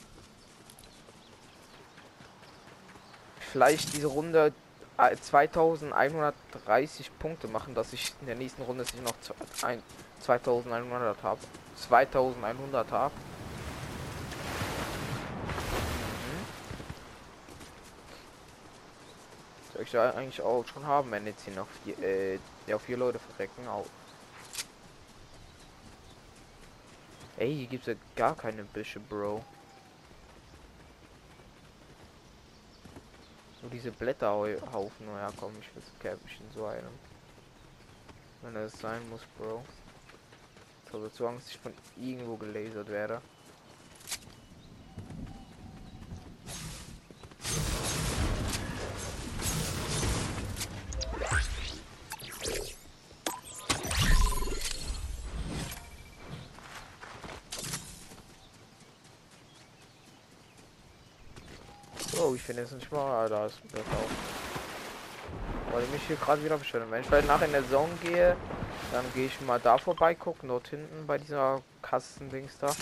vielleicht 3.49 3.95
diese 3.95 4.07
Runde 4.07 4.53
2130 4.97 7.07
äh, 7.07 7.11
Punkte 7.19 7.49
machen, 7.49 7.75
dass 7.75 7.93
ich 7.93 8.15
in 8.21 8.27
der 8.27 8.37
nächsten 8.37 8.63
Runde 8.63 8.85
sich 8.85 9.03
noch 9.03 9.19
2100 9.21 11.23
habe. 11.23 11.41
2100 11.77 12.91
habe. 12.91 13.15
Mhm. 16.25 16.47
Soll 19.73 19.78
ich 19.89 19.95
ja 19.95 20.11
eigentlich 20.11 20.41
auch 20.43 20.67
schon 20.67 20.87
haben, 20.87 21.11
wenn 21.11 21.27
jetzt 21.27 21.45
hier 21.45 21.55
noch 21.55 21.67
vier, 21.83 21.99
äh, 22.01 22.39
ja, 22.67 22.79
vier 22.79 22.99
Leute 22.99 23.19
verrecken 23.19 23.67
auch. 23.67 23.87
Ey, 27.39 27.55
hier 27.55 27.67
gibt 27.69 27.87
es 27.87 27.95
ja 27.95 28.01
gar 28.15 28.37
keine 28.37 28.65
Büsche, 28.65 29.01
Bro. 29.01 29.43
Nur 33.63 33.71
diese 33.71 33.91
Blätterhaufen. 33.91 35.07
Naja, 35.07 35.33
komm, 35.37 35.53
ich 35.59 35.75
will 35.75 36.13
in 36.13 36.53
so 36.55 36.67
einem. 36.67 36.93
Wenn 38.43 38.57
es 38.57 38.79
sein 38.79 39.09
muss, 39.09 39.23
Bro. 39.39 39.65
Ich 40.85 40.93
habe 40.93 41.13
zu 41.13 41.27
Angst, 41.27 41.49
ich 41.51 41.59
von 41.59 41.73
irgendwo 41.97 42.37
gelasert 42.37 42.89
werde. 42.89 43.23
Es 62.63 62.73
nicht 62.73 62.91
mal, 62.91 63.29
da 63.29 63.47
ist 63.47 63.61
das 63.71 63.81
auch. 63.83 65.81
Ich 65.81 65.91
mich 65.91 66.03
hier 66.09 66.17
gerade 66.17 66.43
wieder 66.43 66.59
beschweren. 66.59 66.91
Wenn 66.91 67.03
ich 67.03 67.11
halt 67.11 67.25
nach 67.29 67.41
in 67.41 67.53
der 67.53 67.69
Zone 67.71 67.93
gehe, 68.03 68.37
dann 68.91 69.05
gehe 69.15 69.27
ich 69.27 69.41
mal 69.43 69.61
da 69.61 69.79
vorbei 69.79 70.17
gucken, 70.17 70.49
dort 70.49 70.67
hinten 70.67 71.07
bei 71.07 71.19
dieser 71.19 71.63
Kasten-Dings 71.83 72.59
da. 72.59 72.75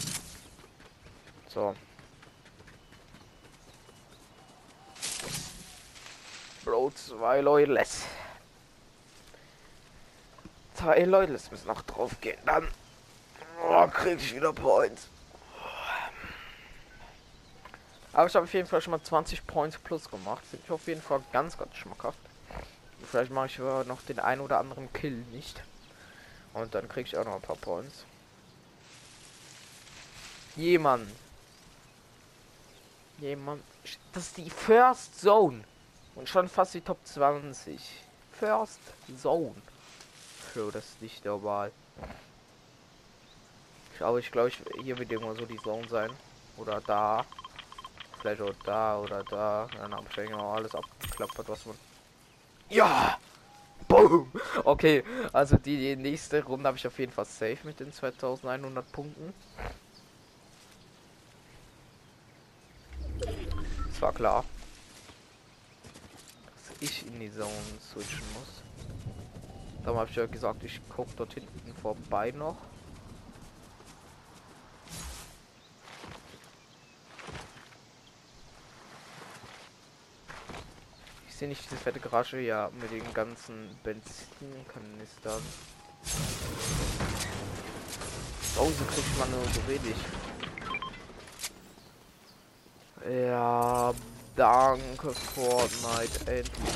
So. 1.49 1.75
Bro, 6.65 6.93
zwei 6.93 7.43
Leute. 7.43 7.85
Zwei 10.73 11.05
Leute 11.05 11.33
müssen 11.33 11.67
noch 11.67 11.83
drauf 11.83 12.13
gehen. 12.23 12.39
Dann 12.47 12.67
oh, 13.63 13.87
krieg 13.89 14.19
ich 14.21 14.35
wieder 14.35 14.55
Points. 14.55 15.09
Aber 18.17 18.29
ich 18.29 18.35
habe 18.35 18.45
auf 18.45 18.55
jeden 18.55 18.67
Fall 18.67 18.81
schon 18.81 18.93
mal 18.93 19.03
20 19.03 19.47
Points 19.47 19.77
plus 19.77 20.11
gemacht. 20.11 20.43
Sind 20.51 20.65
ich 20.65 20.71
auf 20.71 20.87
jeden 20.87 21.03
Fall 21.03 21.21
ganz, 21.35 21.59
ganz 21.59 21.77
schmackhaft. 21.77 22.19
Vielleicht 23.11 23.31
mache 23.31 23.49
ich 23.49 23.59
noch 23.59 24.01
den 24.09 24.21
ein 24.21 24.41
oder 24.41 24.59
anderen 24.59 24.91
Kill 24.95 25.19
nicht. 25.33 25.63
Und 26.55 26.75
dann 26.75 26.89
kriege 26.89 27.07
ich 27.07 27.19
auch 27.19 27.27
noch 27.27 27.35
ein 27.35 27.43
paar 27.43 27.57
Points. 27.57 28.07
Jemand. 30.57 31.11
Jemand. 33.19 33.63
Das 34.15 34.29
ist 34.29 34.39
die 34.39 34.49
First 34.49 35.21
Zone. 35.21 35.63
Und 36.15 36.27
schon 36.27 36.49
fast 36.49 36.73
die 36.73 36.81
Top 36.81 36.97
20. 37.05 37.79
First 38.33 38.81
Zone. 39.21 39.61
Für 40.55 40.73
das 40.73 40.85
nicht 41.03 41.23
der 41.27 41.45
Wahl. 41.45 41.71
Ich 43.93 43.99
glaube, 43.99 44.21
ich 44.21 44.33
glaube, 44.33 44.49
ich 44.49 44.59
hier 44.83 44.97
wird 44.97 45.13
irgendwo 45.13 45.35
so 45.35 45.45
die 45.45 45.59
Zone 45.59 45.87
sein. 45.91 46.11
Oder 46.57 46.81
da. 46.81 47.27
Vielleicht 48.27 48.43
auch 48.43 48.65
da 48.65 48.99
oder 48.99 49.23
da. 49.23 49.69
Dann 49.77 49.95
habe 49.95 50.05
ich 50.11 50.19
eigentlich 50.19 50.37
alles 50.37 50.75
abgeklappert, 50.75 51.49
was 51.49 51.65
man. 51.65 51.77
Ja! 52.69 53.19
Boom! 53.87 54.33
Okay, 54.65 55.05
also 55.33 55.57
die, 55.57 55.77
die 55.77 55.95
nächste 55.95 56.43
Runde 56.43 56.67
habe 56.67 56.77
ich 56.77 56.85
auf 56.85 56.99
jeden 56.99 57.13
Fall 57.13 57.25
safe 57.25 57.59
mit 57.63 57.79
den 57.79 57.93
2100 57.93 58.91
Punkten. 58.91 59.33
Das 63.21 64.03
war 64.03 64.13
klar. 64.13 64.45
Dass 66.57 66.83
ich 66.83 67.07
in 67.07 67.21
die 67.21 67.33
Zone 67.33 67.53
switchen 67.81 68.25
muss. 68.35 68.65
Darum 69.85 70.01
habe 70.01 70.11
ich 70.11 70.17
ja 70.17 70.27
gesagt, 70.27 70.65
ich 70.65 70.81
gucke 70.89 71.13
dort 71.17 71.33
hinten 71.33 71.73
vorbei 71.81 72.33
noch. 72.33 72.57
Ich 81.37 81.41
sehe 81.41 81.49
nicht 81.49 81.67
diese 81.67 81.77
fette 81.77 82.01
Garage, 82.01 82.41
ja, 82.41 82.71
mit 82.81 82.91
den 82.91 83.13
ganzen 83.13 83.79
Benzinkanistern. 83.85 85.43
So 88.55 88.73
kriegt 88.89 89.19
man 89.19 89.31
nur 89.31 89.45
so 89.45 89.69
wenig. 89.69 89.97
Ja, 93.29 93.93
danke 94.35 95.11
Fortnite, 95.11 96.21
endlich. 96.21 96.75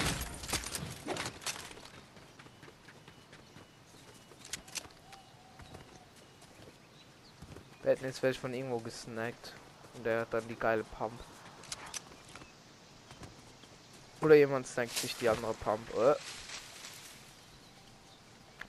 Jetzt 7.83 8.23
werde 8.23 8.35
ich 8.35 8.39
von 8.39 8.53
irgendwo 8.53 8.77
gesnackt. 8.81 9.55
Und 9.95 10.05
der 10.05 10.21
hat 10.21 10.35
dann 10.35 10.47
die 10.49 10.55
geile 10.55 10.85
Pump. 10.85 11.19
Oder 14.21 14.35
jemand 14.35 14.67
snackt 14.67 14.97
sich 14.97 15.17
die 15.17 15.29
andere 15.29 15.55
Pump. 15.55 15.81
Äh. 15.97 16.15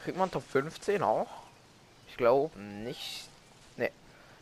Kriegt 0.04 0.18
man 0.18 0.32
Top 0.32 0.44
15 0.50 1.04
auch? 1.04 1.28
Ich 2.08 2.18
glaube 2.18 2.58
nicht. 2.60 3.28
Ne. 3.78 3.92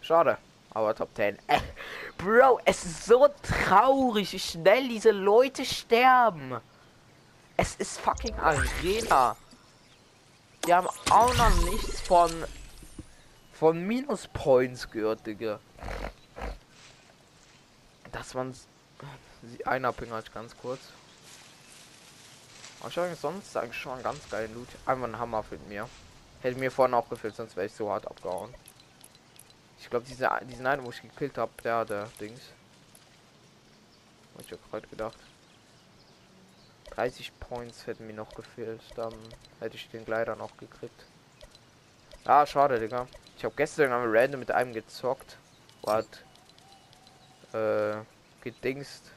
Schade. 0.02 0.38
Aber 0.72 0.96
Top 0.96 1.10
10. 1.16 1.38
Äh. 1.48 1.60
Bro, 2.18 2.60
es 2.66 2.86
ist 2.86 3.06
so 3.06 3.28
traurig, 3.42 4.32
wie 4.34 4.40
schnell 4.40 4.88
diese 4.88 5.12
Leute 5.12 5.66
sterben. 5.66 6.60
Es 7.58 7.76
ist 7.76 8.00
fucking 8.00 8.36
Arena. 8.36 9.36
Die 10.66 10.74
haben 10.74 10.88
auch 11.10 11.36
noch 11.36 11.72
nichts 11.72 12.02
von 12.02 12.32
von 13.60 13.86
Minuspoints 13.86 14.90
gehört, 14.90 15.28
Digga. 15.28 15.60
Dass 18.14 18.34
man 18.34 18.56
einer 19.66 19.94
Ping 19.94 20.12
halt 20.12 20.34
ganz 20.34 20.56
kurz. 20.58 20.80
Aber 22.80 22.90
ich 22.90 22.98
habe 22.98 23.16
sonst 23.16 23.56
eigentlich 23.58 23.78
schon 23.78 24.02
ganz 24.04 24.30
geil 24.30 24.50
Loot. 24.54 24.68
Einfach 24.86 25.08
ein 25.08 25.20
Hammer 25.20 25.44
für 25.44 25.58
mir. 25.68 25.90
Hätte 26.42 26.60
mir 26.60 26.72
vorhin 26.72 26.94
auch 26.94 27.10
gefällt, 27.10 27.36
sonst 27.36 27.56
wäre 27.56 27.66
ich 27.66 27.74
so 27.74 27.92
hart 27.92 28.08
abgehauen. 28.08 28.54
Ich 29.80 29.90
glaube, 29.90 30.06
diese, 30.08 30.30
diesen 30.50 30.66
einen, 30.66 30.86
wo 30.86 30.90
ich 30.90 31.02
gekillt 31.02 31.38
habe, 31.38 31.52
der, 31.64 31.86
der 31.86 32.06
Dings. 32.20 32.42
Hab 34.34 34.42
ich 34.42 34.52
ja 34.52 34.58
gerade 34.70 34.88
gedacht. 34.88 35.18
30 36.92 37.38
Points 37.40 37.88
hätten 37.88 38.08
mir 38.08 38.14
noch 38.14 38.34
gefehlt. 38.34 38.82
Dann 38.96 39.14
hätte 39.60 39.76
ich 39.76 39.90
den 39.90 40.06
Gleiter 40.06 40.36
noch 40.36 40.56
gekriegt. 40.58 41.06
Ah, 42.26 42.46
schade, 42.46 42.80
Digga. 42.80 43.08
Ich 43.38 43.44
habe 43.44 43.56
gestern 43.56 43.92
am 43.92 44.04
random 44.06 44.40
mit 44.40 44.52
einem 44.52 44.74
gezockt. 44.74 45.38
What? 45.82 46.06
Äh, 47.54 48.02
gedingst. 48.42 49.14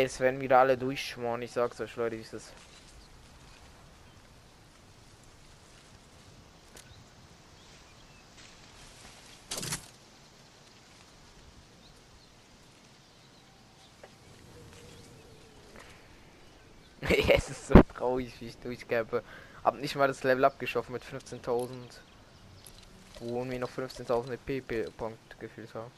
Jetzt 0.00 0.20
werden 0.20 0.40
wieder 0.40 0.58
alle 0.58 0.78
durchschmoren. 0.78 1.42
Ich 1.42 1.50
sag's 1.50 1.80
euch, 1.80 1.96
Leute, 1.96 2.14
ist 2.14 2.32
es. 2.34 2.52
es 17.00 17.50
ist 17.50 17.66
so 17.68 17.82
traurig, 17.82 18.32
wie 18.40 18.46
ich 18.46 18.56
durchgebe. 18.58 19.24
Hab 19.64 19.74
nicht 19.80 19.96
mal 19.96 20.06
das 20.06 20.22
Level 20.22 20.44
abgeschaffen 20.44 20.92
mit 20.92 21.02
15.000. 21.02 21.70
Wo 23.20 23.44
mir 23.44 23.58
noch 23.58 23.70
15.000 23.70 24.34
EP-Punkte 24.34 25.36
gefühlt 25.40 25.74
haben. 25.74 25.90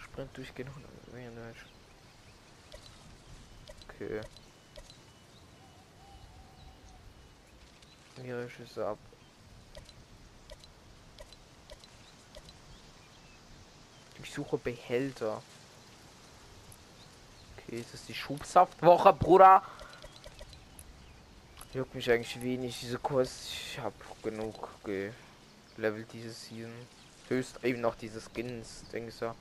Sprint 0.00 0.36
durchgehen. 0.36 0.68
100 1.14 1.81
Okay. 3.94 4.20
Ihre 8.24 8.48
Schüsse 8.48 8.86
ab. 8.86 8.98
Ich 14.22 14.32
suche 14.32 14.56
Behälter. 14.58 15.42
Okay, 17.56 17.80
ist 17.80 17.92
das 17.92 18.06
die 18.06 18.14
Schubsaftwoche, 18.14 19.12
Bruder? 19.12 19.62
Juckt 21.74 21.94
mich 21.94 22.10
eigentlich 22.10 22.40
wenig, 22.42 22.78
diese 22.80 22.98
Kurs. 22.98 23.48
Ich 23.50 23.78
habe 23.78 23.94
genug 24.22 24.68
gelevelt 24.84 26.06
dieses 26.12 26.44
Season. 26.44 26.72
Höchst 27.28 27.64
eben 27.64 27.80
noch 27.80 27.94
diese 27.94 28.20
Skins, 28.20 28.84
denke 28.92 29.08
ich 29.08 29.14
so. 29.14 29.34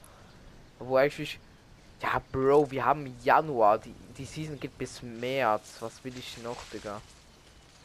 Wo 0.80 0.96
eigentlich 0.96 1.40
ja, 2.02 2.22
Bro, 2.32 2.72
wir 2.72 2.86
haben 2.86 3.16
Januar. 3.24 3.78
Die, 3.78 3.94
die 4.18 4.26
Season 4.26 4.60
geht 4.60 4.78
bis 4.78 5.02
März. 5.02 5.78
Was 5.80 6.04
will 6.04 6.18
ich 6.18 6.38
noch, 6.44 6.58
Digga? 6.74 7.02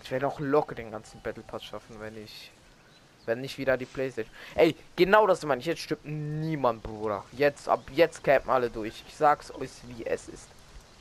Ich 0.02 0.10
werde 0.10 0.26
auch 0.26 0.40
locker 0.40 0.74
den 0.74 0.90
ganzen 0.90 1.20
Battle 1.20 1.42
Pass 1.42 1.64
schaffen, 1.64 2.00
wenn 2.00 2.16
ich. 2.22 2.50
Wenn 3.26 3.40
nicht 3.40 3.58
wieder 3.58 3.76
die 3.76 3.86
Playstation. 3.86 4.32
Ey, 4.54 4.76
genau 4.94 5.26
das 5.26 5.44
meine 5.44 5.60
ich. 5.60 5.66
Jetzt 5.66 5.80
stimmt 5.80 6.04
niemand, 6.04 6.82
Bruder. 6.82 7.24
Jetzt, 7.32 7.68
ab 7.68 7.82
jetzt 7.92 8.22
campen 8.22 8.50
alle 8.50 8.70
durch. 8.70 9.02
Ich 9.08 9.16
sag's 9.16 9.52
euch, 9.52 9.70
wie 9.88 10.06
es 10.06 10.28
ist. 10.28 10.48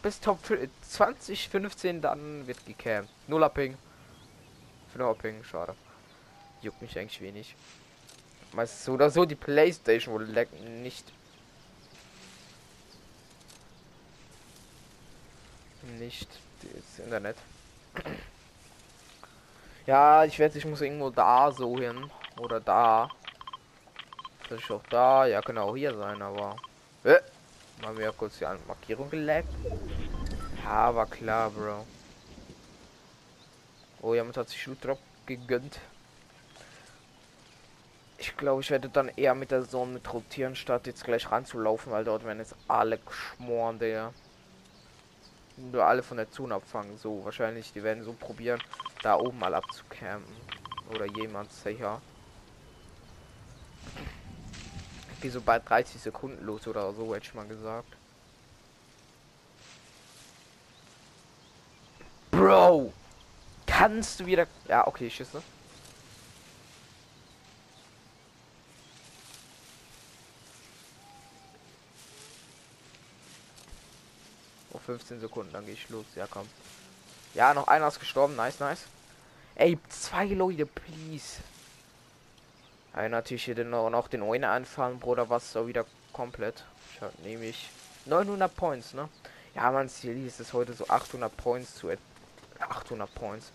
Bis 0.02 0.20
Top 0.20 0.40
2015 0.82 2.02
dann 2.02 2.48
wird 2.48 2.66
gecampt. 2.66 3.10
Nuller 3.28 3.50
Ping. 3.50 3.78
Fünfer 4.92 5.14
Ping, 5.14 5.44
schade. 5.44 5.76
Juckt 6.62 6.82
mich 6.82 6.98
eigentlich 6.98 7.22
wenig. 7.22 7.56
Meistens 8.54 8.86
so 8.86 8.94
oder 8.94 9.12
so 9.12 9.26
die 9.26 9.36
Playstation 9.36 10.16
wohl 10.16 10.26
nicht 10.82 11.06
nicht 16.00 16.30
das 16.62 17.06
Internet. 17.06 17.38
Ja, 19.86 20.26
ich 20.26 20.40
werde, 20.40 20.58
ich 20.58 20.66
muss 20.66 20.82
irgendwo 20.82 21.10
da 21.10 21.52
so 21.52 21.78
hin. 21.78 22.10
Oder 22.40 22.60
da. 22.60 23.10
Soll 24.50 24.58
ich 24.58 24.72
auch 24.72 24.84
da? 24.90 25.26
Ja, 25.26 25.42
genau 25.42 25.76
hier 25.76 25.96
sein, 25.96 26.22
aber. 26.22 26.56
Äh, 27.04 27.20
mal 27.82 27.98
wieder 27.98 28.12
kurz 28.12 28.40
die 28.40 28.46
Markierung 28.68 29.10
geleckt. 29.10 29.50
Ja, 30.64 30.94
war 30.94 31.06
klar, 31.06 31.52
Bro. 31.52 31.86
Oh, 34.02 34.14
jemand 34.14 34.38
hat 34.38 34.50
sich 34.50 34.62
Shoot 34.62 34.78
gegönnt. 35.26 35.80
Ich 38.18 38.36
glaube, 38.38 38.62
ich 38.62 38.72
werde 38.72 38.90
dann 38.90 39.10
eher 39.10 39.36
mit 39.36 39.52
der 39.52 39.64
Sonne 39.64 40.00
rotieren, 40.12 40.56
statt 40.56 40.88
jetzt 40.88 41.04
gleich 41.04 41.30
ranzulaufen, 41.30 41.92
weil 41.92 42.04
dort 42.04 42.24
werden 42.24 42.40
jetzt 42.40 42.56
alle 42.68 42.98
geschmoren, 42.98 43.78
der 43.78 44.14
nur 45.58 45.86
alle 45.86 46.04
von 46.04 46.18
der 46.18 46.30
Zone 46.32 46.56
abfangen. 46.56 46.98
So, 46.98 47.24
wahrscheinlich, 47.24 47.72
die 47.74 47.84
werden 47.84 48.04
so 48.04 48.14
probieren, 48.14 48.62
da 49.02 49.18
oben 49.18 49.40
mal 49.40 49.54
abzucampen. 49.54 50.36
Oder 50.90 51.06
jemand 51.06 51.52
sicher. 51.52 52.02
Wie 55.22 55.30
so 55.30 55.42
bald 55.42 55.68
30 55.68 56.02
Sekunden 56.02 56.46
los 56.46 56.68
oder 56.68 56.94
so, 56.94 57.16
hätte 57.16 57.26
ich 57.26 57.34
mal 57.34 57.48
gesagt. 57.48 57.96
Bro! 62.32 62.94
Kannst 63.66 64.20
du 64.20 64.26
wieder. 64.26 64.48
Ja, 64.68 64.86
okay, 64.88 65.10
Schüsse. 65.10 65.42
Oh, 74.72 74.75
15 74.86 75.20
Sekunden, 75.20 75.52
dann 75.54 75.66
gehe 75.66 75.74
ich 75.74 75.90
los. 75.90 76.06
Ja, 76.16 76.28
komm. 76.30 76.48
Ja, 77.34 77.54
noch 77.54 77.68
einer 77.68 77.88
ist 77.88 78.00
gestorben. 78.00 78.36
Nice, 78.36 78.60
nice. 78.60 78.84
Ey, 79.56 79.78
zwei 79.90 80.26
Leute, 80.28 80.66
please. 80.66 81.42
Ja, 82.96 83.10
natürlich 83.10 83.46
hier 83.46 83.56
den, 83.56 83.70
noch 83.70 84.08
den 84.08 84.24
einen 84.24 84.46
anfahren, 84.46 85.00
Bruder, 85.00 85.30
was 85.30 85.52
so 85.52 85.68
wieder 85.68 85.86
komplett. 86.14 86.64
Ich 86.94 87.02
habe 87.02 87.14
nämlich 87.24 87.70
900 88.06 88.56
Points, 88.56 88.94
ne? 88.94 89.10
Ja, 89.54 89.72
mein 89.72 89.90
Ziel 89.90 90.26
ist 90.26 90.40
es 90.40 90.54
heute 90.54 90.74
so 90.74 90.88
800 90.88 91.36
Points 91.36 91.76
zu 91.76 91.90
800 92.60 93.14
Points 93.16 93.52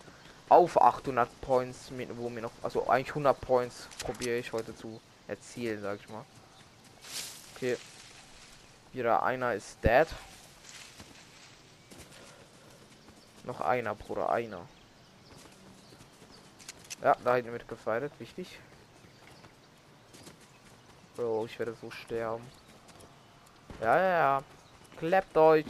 auf 0.51 0.81
800 0.81 1.29
Points, 1.39 1.91
wo 2.17 2.29
mir 2.29 2.41
noch, 2.41 2.51
also 2.61 2.89
eigentlich 2.89 3.09
100 3.09 3.39
Points 3.39 3.87
probiere 4.03 4.37
ich 4.37 4.51
heute 4.51 4.75
zu 4.75 4.99
erzielen, 5.27 5.81
sag 5.81 5.97
ich 6.01 6.09
mal. 6.09 6.25
Okay, 7.55 7.77
wieder 8.91 9.23
einer 9.23 9.53
ist 9.53 9.77
dead. 9.81 10.07
Noch 13.43 13.61
einer, 13.61 13.95
Bruder, 13.95 14.29
einer. 14.29 14.61
Ja, 17.01 17.15
da 17.23 17.35
hinten 17.35 17.51
wird 17.51 17.67
gefeiert, 17.67 18.11
wichtig. 18.19 18.59
Bro, 21.15 21.45
ich 21.45 21.57
werde 21.57 21.75
so 21.81 21.89
sterben. 21.89 22.45
Ja, 23.81 23.97
ja, 23.97 24.09
ja. 24.09 24.43
Klappt 24.97 25.35
euch. 25.35 25.65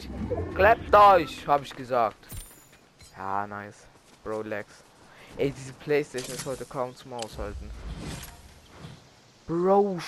Klappt 0.54 0.94
euch, 0.94 1.46
habe 1.46 1.64
ich 1.64 1.74
gesagt. 1.74 2.18
Ja, 3.16 3.46
nice. 3.46 3.86
Bro, 4.22 4.42
Lex. 4.42 4.70
Ey, 5.38 5.50
diese 5.50 5.72
Playstation 5.72 6.36
ist 6.36 6.44
heute 6.44 6.66
kaum 6.66 6.94
zum 6.94 7.14
Aushalten. 7.14 7.70
Bro, 9.46 9.98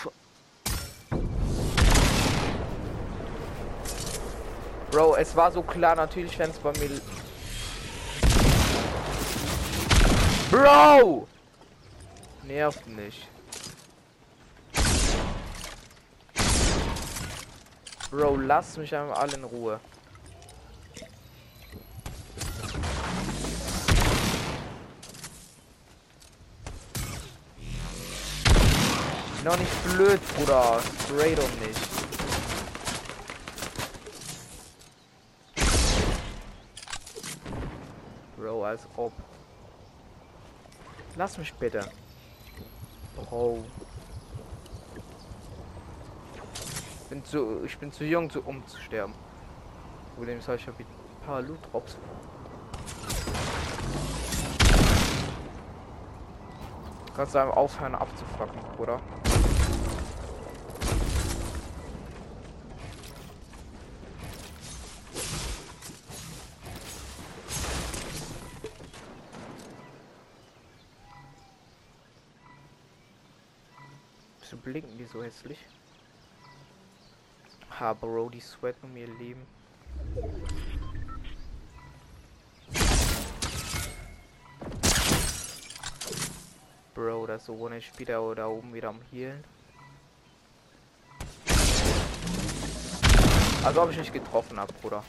Bro, 4.91 5.17
es 5.17 5.35
war 5.35 5.51
so 5.51 5.61
klar, 5.63 5.97
natürlich, 5.97 6.39
wenn 6.39 6.51
es 6.51 6.59
bei 6.59 6.71
mir... 6.79 7.01
Bro! 10.55 11.27
Nervt 12.45 12.87
nicht. 12.87 13.27
Bro, 18.09 18.37
lass 18.37 18.77
mich 18.77 18.95
einfach 18.95 19.19
alle 19.19 19.35
in 19.35 19.43
Ruhe. 19.43 19.81
Noch 29.43 29.59
nicht 29.59 29.85
blöd, 29.93 30.21
Bruder. 30.37 30.81
Straight 31.05 31.39
um 31.41 31.51
nicht. 31.67 31.81
Bro, 38.37 38.65
als 38.65 38.83
ob. 38.97 39.13
Lass 41.17 41.39
mich 41.39 41.55
bitte. 41.55 41.89
Bro. 43.15 43.65
Ich 47.03 47.09
bin 47.09 47.25
zu, 47.25 47.65
ich 47.65 47.79
bin 47.79 47.93
zu 47.93 48.05
jung, 48.05 48.29
zu, 48.29 48.41
um 48.43 48.67
zu 48.67 48.81
sterben. 48.81 49.15
Problem 50.17 50.39
ist, 50.39 50.49
ich 50.49 50.67
habe 50.67 50.79
ein 50.79 51.27
paar 51.27 51.43
Loot 51.43 51.59
Drops. 51.73 51.97
Kannst 57.15 57.35
du 57.35 57.39
einfach 57.39 57.57
aufhören 57.57 57.95
abzufacken, 57.95 58.61
oder? 58.79 59.01
Wieso 74.45 74.59
blinken 74.59 74.99
die 74.99 75.07
so 75.07 75.23
hässlich? 75.23 75.59
Ha, 77.81 77.95
Bro, 77.95 78.29
die 78.29 78.41
sweaten 78.41 78.85
um 78.85 78.95
ihr 78.95 79.07
Leben. 79.07 79.41
Bro, 86.95 87.27
das 87.27 87.47
so 87.47 87.55
ohne 87.55 87.81
Spieler 87.81 88.35
da 88.35 88.47
oben 88.47 88.75
wieder 88.75 88.91
am 88.91 89.01
Healen. 89.11 89.43
Also 93.65 93.81
habe 93.81 93.93
ich 93.93 93.99
nicht 93.99 94.13
getroffen 94.13 94.61
habe, 94.61 94.75
Bruder. 94.75 95.03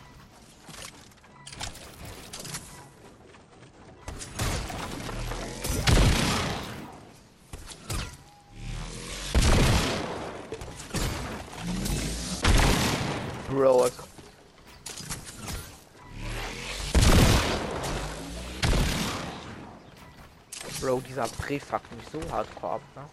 Dreh 21.45 21.59
fuckt 21.59 21.91
mich 21.95 22.07
so 22.11 22.19
hardcore 22.31 22.73
ab, 22.73 22.81
ne? 22.95 23.03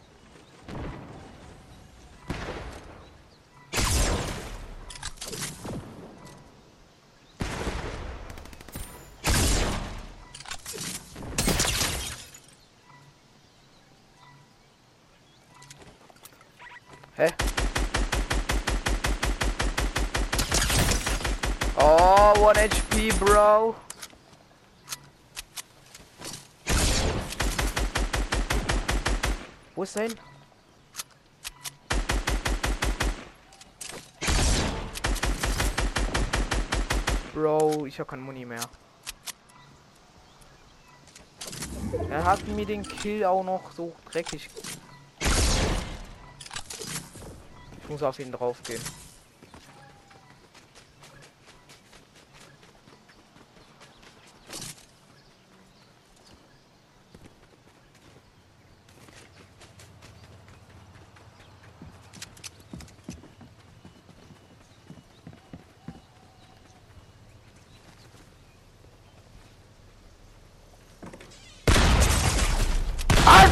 Ich 37.93 38.01
habe 38.01 38.09
kein 38.09 38.21
Muni 38.21 38.47
mehr. 38.47 38.63
Er 42.09 42.25
hat 42.25 42.47
mir 42.49 42.65
den 42.65 42.83
Kill 42.83 43.23
auch 43.23 43.45
noch 43.45 43.71
so 43.73 43.95
dreckig. 44.11 44.49
Ich 47.83 47.89
muss 47.91 48.03
auf 48.03 48.19
ihn 48.19 48.33
drauf 48.33 48.63
gehen. 48.63 48.81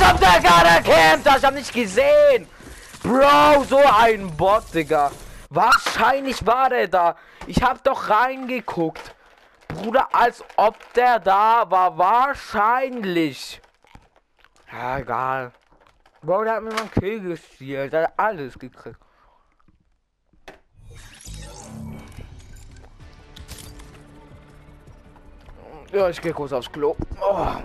Digga, 0.00 0.09
der 0.20 0.82
kennt 0.82 1.26
das. 1.26 1.38
Ich 1.38 1.44
hab 1.44 1.54
nicht 1.54 1.72
gesehen. 1.72 2.46
Bro, 3.02 3.64
so 3.64 3.78
ein 3.78 4.34
Bot, 4.36 4.72
Digga. 4.74 5.10
Wahrscheinlich 5.48 6.46
war 6.46 6.68
der 6.68 6.88
da. 6.88 7.16
Ich 7.46 7.62
hab 7.62 7.82
doch 7.82 8.08
reingeguckt. 8.08 9.14
Bruder, 9.68 10.08
als 10.12 10.44
ob 10.56 10.76
der 10.94 11.18
da 11.18 11.70
war. 11.70 11.96
Wahrscheinlich. 11.96 13.60
Ja, 14.72 14.98
egal. 14.98 15.52
Bro, 16.22 16.44
der 16.44 16.54
hat 16.54 16.62
mir 16.62 16.70
mal 16.70 16.80
einen 16.80 16.90
Kill 16.90 17.20
gestielt. 17.20 17.92
Der 17.92 18.04
hat 18.04 18.12
alles 18.16 18.58
gekriegt. 18.58 18.98
Ja, 25.92 26.08
ich 26.08 26.20
gehe 26.20 26.32
kurz 26.32 26.52
aufs 26.52 26.70
Klo. 26.70 26.94
Oh. 27.20 27.56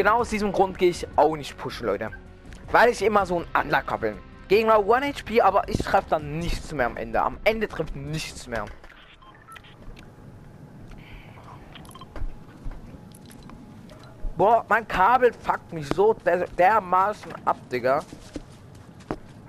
Genau 0.00 0.20
aus 0.20 0.30
diesem 0.30 0.50
Grund 0.50 0.78
gehe 0.78 0.88
ich 0.88 1.06
auch 1.16 1.36
nicht 1.36 1.58
pushen, 1.58 1.86
Leute. 1.86 2.10
Weil 2.72 2.88
ich 2.88 3.02
immer 3.02 3.26
so 3.26 3.40
ein 3.40 3.64
Unlucker 3.64 3.98
bin. 3.98 4.16
Gegner 4.48 4.78
1 4.78 5.18
HP, 5.18 5.42
aber 5.42 5.68
ich 5.68 5.76
treffe 5.76 6.08
dann 6.08 6.38
nichts 6.38 6.72
mehr 6.72 6.86
am 6.86 6.96
Ende. 6.96 7.20
Am 7.20 7.38
Ende 7.44 7.68
trifft 7.68 7.94
nichts 7.94 8.46
mehr. 8.46 8.64
Boah, 14.38 14.64
mein 14.70 14.88
Kabel 14.88 15.34
fuckt 15.34 15.70
mich 15.74 15.86
so 15.94 16.14
der, 16.14 16.46
dermaßen 16.46 17.30
ab, 17.44 17.58
Digga. 17.70 18.02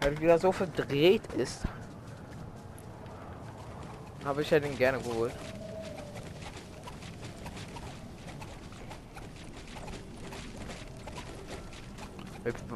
Weil 0.02 0.20
wieder 0.20 0.38
so 0.38 0.52
verdreht 0.52 1.26
ist. 1.38 1.64
Habe 4.26 4.42
ich 4.42 4.52
ja 4.52 4.60
den 4.60 4.78
gerne 4.78 5.00
geholt. 5.00 5.32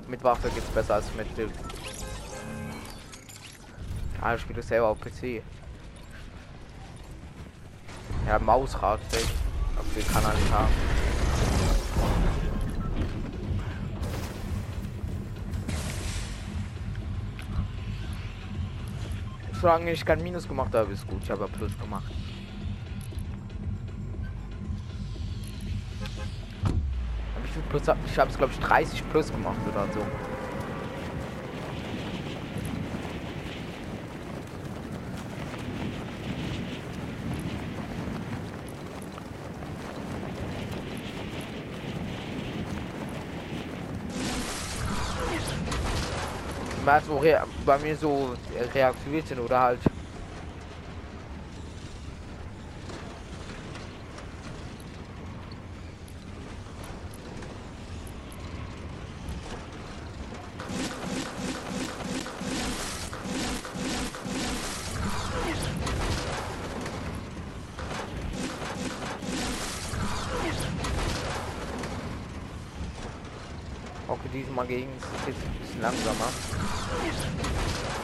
Mit, 0.08 0.24
Waffe 0.24 0.50
geht's 0.50 0.68
besser 0.68 0.96
als 0.96 1.14
mit 1.16 1.38
dem. 1.38 1.50
Ah, 4.22 4.36
ich 4.36 4.42
spiele 4.42 4.62
selber 4.62 4.88
auf 4.88 5.00
PC. 5.00 5.42
Ja, 8.28 8.40
Mausrad, 8.40 9.00
auf 9.00 9.94
den 9.94 10.08
kann 10.08 10.24
nicht 10.36 10.52
haben. 10.52 10.74
Solange 19.62 19.92
ich 19.92 20.06
kein 20.06 20.22
Minus 20.22 20.48
gemacht 20.48 20.74
habe, 20.76 20.94
ist 20.94 21.08
gut. 21.08 21.24
Ich 21.24 21.32
habe 21.32 21.48
Plus 21.48 21.78
gemacht. 21.80 22.12
Plus, 27.80 27.96
ich 28.06 28.20
habe 28.20 28.30
es 28.30 28.38
glaube 28.38 28.54
ich 28.54 28.60
30 28.60 29.10
plus 29.10 29.32
gemacht 29.32 29.58
oder 29.72 29.86
so. 29.94 30.00
Was 46.86 47.10
wo 47.10 47.20
bei 47.66 47.78
mir 47.80 47.96
so 47.96 48.36
reaktiviert 48.74 49.28
sind 49.28 49.40
oder 49.40 49.60
halt 49.60 49.80
diesmal 74.36 74.68
gegen 74.68 74.90
ist 74.98 75.28
jetzt 75.28 75.44
ein 75.44 75.60
bisschen 75.62 75.82
langsamer. 75.82 76.30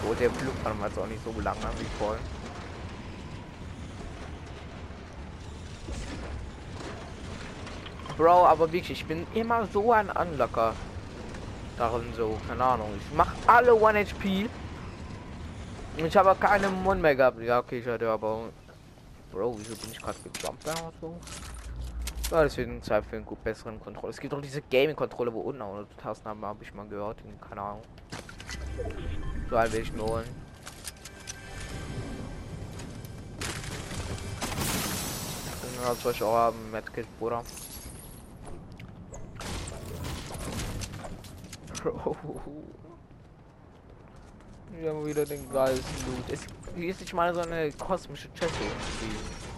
Oh, 0.08 0.14
der 0.14 0.30
Flugplan 0.32 0.80
war 0.80 0.88
jetzt 0.88 0.98
auch 0.98 1.08
nicht 1.26 1.36
so 1.36 1.42
lange 1.42 1.60
wie 1.78 1.86
vorhin. 1.98 2.24
Bro, 8.18 8.46
aber 8.46 8.72
wirklich, 8.72 8.92
ich 9.02 9.06
bin 9.06 9.26
immer 9.34 9.66
so 9.68 9.92
ein 9.92 10.10
Anlocker. 10.10 10.74
Darin 11.78 12.14
so, 12.16 12.38
keine 12.48 12.64
Ahnung. 12.64 12.90
Ich 12.98 13.16
mach 13.16 13.34
alle 13.48 13.74
1 13.74 14.12
HP. 14.12 14.50
Ich 15.98 16.18
habe 16.18 16.36
keine 16.40 16.70
Mund 16.70 17.02
mehr 17.02 17.16
gehabt. 17.16 17.42
Ja, 17.42 17.60
okay, 17.60 17.80
ich 17.80 17.88
hatte 17.88 18.10
aber. 18.10 18.50
Bro, 19.32 19.56
wieso 19.58 19.76
bin 19.76 19.92
ich 19.92 20.02
gerade 20.02 20.18
gejumpt 20.24 20.68
oder 20.68 20.92
so? 21.00 21.16
Ja, 22.30 22.44
deswegen 22.44 22.84
Zeit 22.84 23.06
für 23.06 23.16
einen 23.16 23.26
gut 23.26 23.44
besseren 23.44 23.80
Kontrolle. 23.80 24.12
Es 24.12 24.20
gibt 24.20 24.34
auch 24.34 24.42
diese 24.42 24.62
Gaming-Kontrolle, 24.62 25.34
wo 25.34 25.42
unten 25.42 25.62
auch 25.62 25.84
Tasten 26.02 26.28
haben, 26.30 26.46
habe 26.46 26.64
ich 26.64 26.74
mal 26.74 26.86
gehört. 26.88 27.18
Keine 27.48 27.62
Ahnung. 27.62 27.82
So 29.50 29.56
ein 29.56 29.72
will 29.72 29.82
ich 29.82 29.92
holen. 30.02 30.51
Das 35.84 36.02
soll 36.04 36.12
ich 36.13 36.24
auch 36.24 36.34
haben, 36.34 36.72
Medkit, 36.72 37.08
Bruder. 37.20 37.44
Wir 44.80 44.89
haben 44.89 45.06
wieder 45.06 45.26
den 45.26 45.52
geilsten 45.52 46.06
Loot. 46.06 46.24
Es 46.30 46.41
ist 46.76 47.02
nicht 47.02 47.13
mal 47.13 47.34
so 47.34 47.41
eine 47.41 47.72
kosmische 47.74 48.30
Chest 48.34 48.54
irgendwie. 48.60 49.51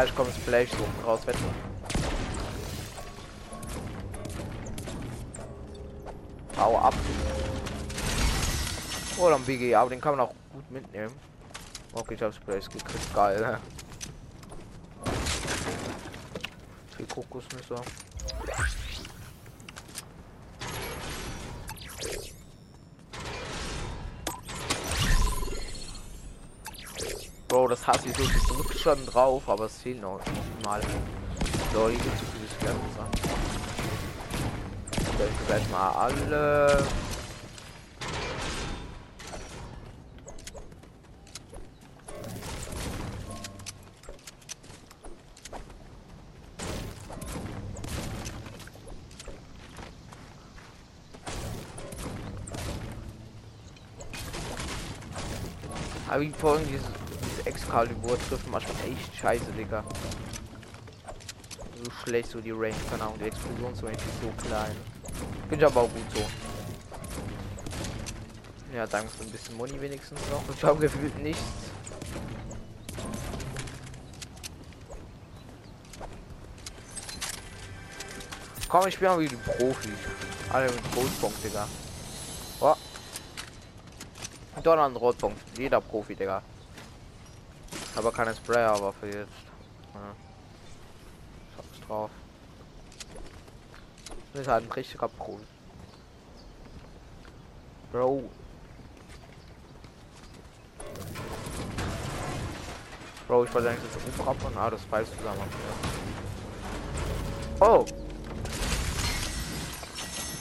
Gleich 0.00 0.14
kommt 0.14 0.32
vielleicht 0.32 0.72
so 0.72 0.86
raus, 1.06 1.26
wetten. 1.26 1.44
Hau 6.56 6.78
ab. 6.78 6.94
Oh, 9.18 9.28
dann 9.28 9.42
BG, 9.42 9.74
aber 9.74 9.90
den 9.90 10.00
kann 10.00 10.16
man 10.16 10.26
auch 10.26 10.32
gut 10.54 10.70
mitnehmen. 10.70 11.12
Okay, 11.92 12.14
ich 12.14 12.22
hab's 12.22 12.38
Place 12.38 12.70
gekriegt, 12.70 13.14
geil. 13.14 13.40
Ne? 13.42 13.58
Die 16.98 17.04
Kokosnüsse. 17.04 17.74
Das 27.70 27.86
hasse 27.86 28.08
ich 28.08 28.16
so. 28.16 28.54
Drückst 28.54 28.80
schon 28.80 29.06
drauf, 29.06 29.48
aber 29.48 29.66
es 29.66 29.78
fehlt 29.78 30.00
noch 30.02 30.20
mal. 30.64 30.80
So, 31.72 31.88
hier 31.88 31.98
gibt 31.98 32.14
es 32.14 32.20
viele 32.32 32.48
Scherben 32.60 32.80
Sachen. 32.96 33.12
Ich 34.92 35.46
gleich 35.46 35.70
mal 35.70 35.90
alle. 35.90 36.84
Aber 56.08 56.20
wie 56.22 56.30
vorhin 56.30 56.66
dieses 56.66 56.99
Excalibur 57.50 58.16
trifft 58.28 58.48
manchmal 58.48 58.76
echt 58.92 59.16
scheiße, 59.16 59.50
Digga. 59.52 59.82
so 61.84 61.90
schlecht, 62.04 62.30
so 62.30 62.40
die 62.40 62.52
Range, 62.52 62.74
keine 62.88 63.02
Ahnung, 63.02 63.18
die 63.18 63.24
Explosionsrange 63.26 63.96
ist 63.96 64.22
so 64.22 64.46
klein. 64.46 64.76
Bin 65.48 65.58
ich 65.58 65.66
aber 65.66 65.80
auch 65.80 65.90
gut 65.90 66.04
so. 66.14 66.24
Ja, 68.74 68.86
danke 68.86 69.10
für 69.10 69.24
ein 69.24 69.30
bisschen 69.30 69.56
Money 69.56 69.80
wenigstens 69.80 70.20
noch. 70.30 70.42
Ich 70.54 70.62
habe 70.62 70.78
gefühlt 70.78 71.18
nichts. 71.18 71.42
Komm, 78.68 78.86
ich 78.86 78.94
spiele 78.94 79.18
wie 79.18 79.26
die 79.26 79.36
Profis. 79.36 79.90
Alle 80.52 80.66
mit 80.66 80.96
Rotpunkt, 80.96 81.42
Digga. 81.42 81.66
Oh. 82.60 82.76
Donner 84.62 84.86
und 84.86 84.96
Rotpunkt. 84.96 85.40
Jeder 85.58 85.80
Profi, 85.80 86.14
Digga. 86.14 86.42
Aber 87.96 88.12
keine 88.12 88.34
Sprayer, 88.34 88.72
aber 88.72 88.92
für 88.92 89.06
jetzt. 89.06 89.28
Ja. 89.94 90.14
Schau 91.56 91.86
drauf. 91.86 92.10
Das 94.32 94.42
ist 94.42 94.48
halt 94.48 94.64
ein 94.64 94.72
richtiger 94.72 95.08
Profi. 95.08 95.44
Bro. 97.92 98.30
Bro, 103.26 103.44
ich 103.44 103.54
wollte 103.54 103.70
eigentlich 103.70 103.92
das 103.92 104.20
umrappen. 104.20 104.56
Ah, 104.56 104.70
das 104.70 104.80
weiß 104.90 105.08
zusammen. 105.16 105.42
Oh! 107.60 107.84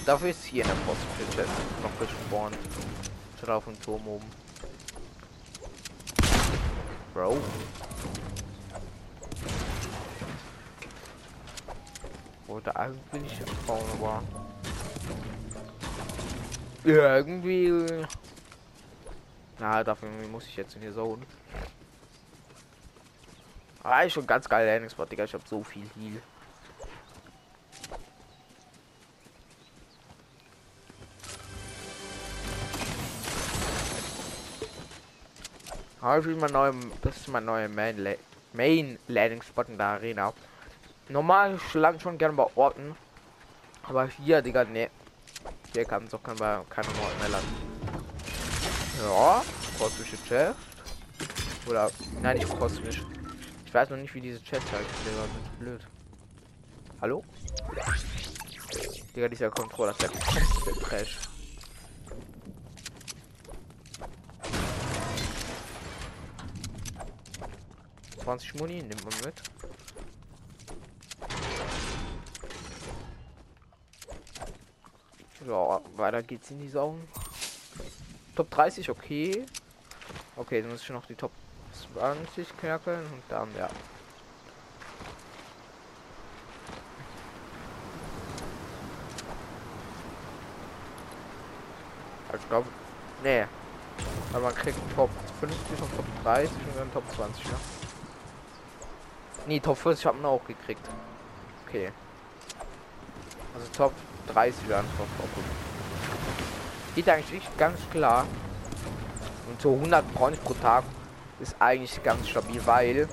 Dafür 0.06 0.30
ist 0.30 0.44
hier 0.46 0.64
in 0.64 0.70
der 0.70 0.76
Post 0.76 1.02
für 1.18 1.36
Chest 1.36 1.52
noch 1.84 2.00
gespawnt. 2.00 2.58
Statt 3.38 3.50
auf 3.50 3.66
dem 3.66 3.80
Turm 3.82 4.08
oben. 4.08 4.26
Bro. 7.20 7.38
Wollte 12.48 12.74
eigentlich 12.78 13.40
bauen, 13.68 13.84
aber 14.00 14.24
ja, 16.86 17.18
irgendwie. 17.18 18.06
Na, 19.60 19.84
dafür 19.84 20.08
muss 20.32 20.46
ich 20.46 20.56
jetzt 20.56 20.78
in 20.78 20.82
hier 20.82 20.94
so. 20.94 21.20
Ah, 23.84 24.04
ist 24.04 24.14
schon 24.14 24.26
ganz 24.26 24.48
geil 24.48 24.66
Landing-Spot, 24.66 25.04
Digga. 25.04 25.26
Ich 25.26 25.34
hab 25.34 25.46
so 25.46 25.62
viel 25.62 25.90
Heal. 25.96 26.22
Habe 36.10 36.32
ich 36.32 36.52
neuer, 36.52 36.74
das 37.04 37.18
ist 37.18 37.28
mein 37.28 37.46
neuer 37.46 37.68
Main, 37.68 38.16
Main 38.54 38.98
Landing 39.08 39.44
Spot 39.44 39.62
in 39.68 39.78
der 39.78 39.86
Arena. 39.86 40.34
Normal 41.08 41.60
schlagen 41.60 42.00
schon 42.00 42.18
gerne 42.18 42.34
bei 42.34 42.48
Orten, 42.56 42.96
aber 43.84 44.08
hier, 44.08 44.42
Digga, 44.42 44.64
ne. 44.64 44.90
Hier 45.72 45.86
kann 45.86 46.06
es 46.06 46.14
auch 46.16 46.24
kein, 46.24 46.36
keine 46.36 46.58
Orten 46.64 47.20
mehr 47.20 47.30
landen. 47.30 47.56
Ja, 49.04 49.44
kosmische 49.78 50.18
Chest. 50.28 50.58
Oder, 51.68 51.92
nein, 52.24 52.38
nicht 52.38 52.58
kosmisch. 52.58 53.04
Ich 53.68 53.72
weiß 53.72 53.92
noch 53.92 53.98
nicht, 53.98 54.16
wie 54.16 54.22
diese 54.22 54.42
Chest 54.42 54.66
heißt, 54.72 54.82
ist 54.82 55.60
blöd. 55.60 55.82
Hallo? 57.02 57.24
Digga, 59.16 59.28
dieser 59.28 59.52
Controller 59.52 59.92
ist 59.92 60.02
der 60.02 60.10
komplette 60.10 60.80
Trash. 60.80 61.19
20 68.30 68.54
Muni, 68.60 68.84
nimmt 68.84 69.04
man 69.04 69.14
mit. 69.26 69.42
So, 75.44 75.82
weiter 75.96 76.22
geht's 76.22 76.52
in 76.52 76.60
die 76.60 76.70
Saugen. 76.70 77.08
Top 78.36 78.52
30, 78.52 78.88
okay. 78.92 79.46
Okay, 80.36 80.62
dann 80.62 80.70
muss 80.70 80.84
ich 80.84 80.90
noch 80.92 81.08
die 81.08 81.16
Top 81.16 81.32
20 81.92 82.56
knacken 82.58 82.98
und 82.98 83.24
dann, 83.30 83.48
ja. 83.58 83.68
Ich 92.36 92.48
glaube, 92.48 92.68
nee. 93.24 93.46
Aber 94.34 94.44
man 94.44 94.54
kriegt 94.54 94.78
Top 94.96 95.10
50 95.40 95.82
und 95.82 95.96
Top 95.96 96.06
30 96.24 96.52
und 96.52 96.78
dann 96.78 96.94
Top 96.94 97.04
20, 97.16 97.46
ne? 97.46 97.89
Nee, 99.50 99.60
Top 99.60 99.80
40 99.80 100.06
haben 100.06 100.22
wir 100.22 100.28
auch 100.28 100.46
gekriegt. 100.46 100.88
Okay. 101.68 101.92
Also 103.56 103.68
Top 103.76 103.94
30 104.32 104.70
wären 104.70 104.86
top. 104.96 105.08
Geht 106.94 107.10
eigentlich 107.10 107.42
ganz 107.58 107.80
klar. 107.92 108.28
Und 109.50 109.60
so 109.60 109.74
100 109.74 110.14
Points 110.14 110.40
pro 110.42 110.54
Tag 110.54 110.84
ist 111.40 111.56
eigentlich 111.58 112.04
ganz 112.04 112.30
stabil, 112.30 112.62
weil 112.64 113.10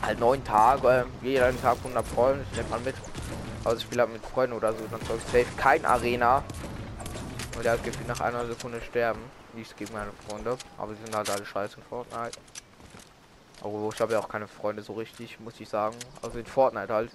halt 0.00 0.20
neun 0.20 0.44
Tage, 0.44 1.06
jeden 1.22 1.60
Tag 1.60 1.78
100 1.78 2.06
Freunde, 2.06 2.46
nimmt 2.54 2.70
man 2.70 2.84
mit. 2.84 2.94
Also 3.64 3.78
ich 3.78 3.82
spiele 3.82 4.02
halt 4.02 4.12
mit 4.12 4.24
Freunden 4.24 4.54
oder 4.56 4.72
so, 4.74 4.78
dann 4.88 5.00
soll 5.06 5.16
ich 5.16 5.24
safe 5.24 5.56
kein 5.56 5.84
Arena. 5.84 6.44
Und 7.56 7.64
der 7.64 7.72
hat 7.72 7.82
gefühlt 7.82 8.06
nach 8.06 8.20
einer 8.20 8.46
Sekunde 8.46 8.80
sterben. 8.80 9.18
Nichts 9.54 9.74
gegen 9.74 9.92
meine 9.92 10.12
Freunde, 10.28 10.56
aber 10.78 10.94
sie 10.94 11.02
sind 11.02 11.16
halt 11.16 11.28
alle 11.30 11.44
scheiße 11.44 11.78
in 11.78 11.82
Fortnite. 11.88 12.38
Aber 13.60 13.88
ich 13.92 14.00
habe 14.00 14.12
ja 14.12 14.18
auch 14.18 14.28
keine 14.28 14.48
Freunde 14.48 14.82
so 14.82 14.94
richtig, 14.94 15.40
muss 15.40 15.60
ich 15.60 15.68
sagen. 15.68 15.96
Also 16.22 16.38
in 16.38 16.46
Fortnite 16.46 16.92
halt. 16.92 17.10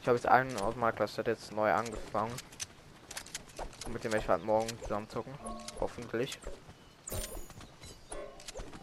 Ich 0.00 0.08
habe 0.08 0.16
jetzt 0.16 0.26
einen 0.26 0.56
aus 0.58 0.76
meiner 0.76 0.92
Klasse, 0.92 1.22
jetzt 1.26 1.52
neu 1.52 1.72
angefangen. 1.72 2.32
Mit 3.88 4.02
dem 4.02 4.14
ich 4.14 4.28
halt 4.28 4.44
morgen 4.44 4.70
zusammen 4.82 5.08
zocken. 5.08 5.34
Hoffentlich. 5.80 6.40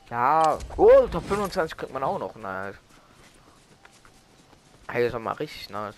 Ja. 0.10 0.60
Oh, 0.78 1.08
Top 1.08 1.28
25 1.28 1.78
kriegt 1.78 1.94
man 1.94 2.04
auch 2.04 2.20
noch. 2.20 2.36
Nice. 2.36 2.76
Hey, 4.88 5.06
das 5.06 5.14
war 5.14 5.20
mal 5.20 5.34
richtig 5.34 5.70
nice. 5.70 5.96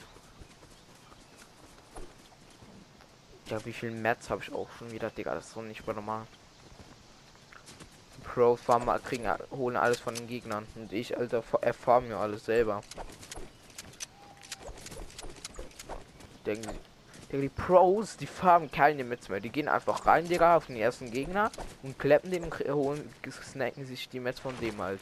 Ja, 3.48 3.64
wie 3.66 3.74
viel 3.74 3.92
März 3.92 4.30
habe 4.30 4.42
ich 4.42 4.54
auch 4.54 4.70
schon 4.78 4.92
wieder, 4.92 5.10
Digga. 5.10 5.36
Das 5.36 5.48
ist 5.48 5.54
so 5.54 5.62
nicht 5.62 5.86
mehr 5.86 5.96
normal. 5.96 6.26
Pros 8.26 8.60
farmen, 8.62 9.02
kriegen, 9.04 9.30
holen 9.52 9.78
alles 9.78 10.00
von 10.00 10.16
den 10.16 10.28
Gegnern. 10.28 10.66
Und 10.76 10.92
ich, 10.92 11.18
Alter, 11.18 11.44
erfahren 11.62 12.08
mir 12.08 12.18
alles 12.18 12.46
selber. 12.46 12.82
Denken 16.46 16.70
Sie. 16.70 16.80
Die 17.32 17.50
Pros, 17.50 18.18
die 18.18 18.28
farmen 18.28 18.72
keine 18.72 19.04
Mets 19.04 19.30
mehr. 19.30 19.40
Die 19.40 19.50
gehen 19.50 19.68
einfach 19.68 20.06
rein, 20.06 20.28
Digga, 20.28 20.56
auf 20.56 20.68
den 20.68 20.78
ersten 20.78 21.12
Gegner 21.12 21.52
und 21.84 22.00
kleppen 22.00 22.32
den 22.32 22.44
und 22.46 22.60
holen, 22.60 23.14
snacken 23.30 23.86
sich 23.86 24.08
die 24.10 24.20
Mets 24.20 24.40
von 24.40 24.58
dem 24.60 24.82
halt. 24.82 25.02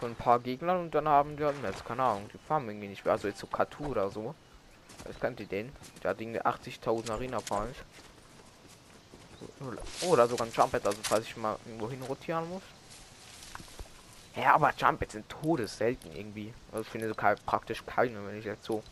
Von 0.00 0.12
ein 0.12 0.16
paar 0.16 0.38
Gegnern 0.38 0.80
und 0.80 0.94
dann 0.94 1.08
haben 1.08 1.36
die 1.36 1.44
halt 1.44 1.60
Mets, 1.60 1.84
keine 1.84 2.02
Ahnung. 2.02 2.30
Die 2.32 2.38
farmen 2.38 2.68
irgendwie 2.70 2.88
nicht 2.88 3.04
mehr. 3.04 3.12
Also 3.12 3.28
jetzt 3.28 3.40
so 3.40 3.46
Katu 3.46 3.86
oder 3.86 4.10
so. 4.10 4.34
Kennt 5.20 5.40
ihr 5.40 5.46
den? 5.46 5.72
Der 6.02 6.10
hat 6.10 6.20
irgendwie 6.20 6.40
80.000 6.40 7.10
Arena 7.10 7.40
Points. 7.40 7.78
Oder 10.06 10.26
sogar 10.26 10.46
ein 10.46 10.52
Jumpet, 10.52 10.86
also 10.86 10.98
falls 11.02 11.26
ich 11.26 11.36
mal 11.36 11.56
irgendwo 11.66 11.90
hin 11.90 12.02
rotieren 12.02 12.48
muss. 12.48 12.62
Ja, 14.36 14.54
aber 14.54 14.72
Jumpets 14.76 15.12
sind 15.12 15.28
todes 15.28 15.78
selten 15.78 16.14
irgendwie. 16.14 16.52
Also 16.70 16.82
ich 16.82 16.88
finde 16.88 17.08
so 17.08 17.14
kein, 17.14 17.36
praktisch 17.44 17.84
keine, 17.84 18.24
wenn 18.26 18.38
ich 18.38 18.44
jetzt 18.44 18.64
so. 18.64 18.82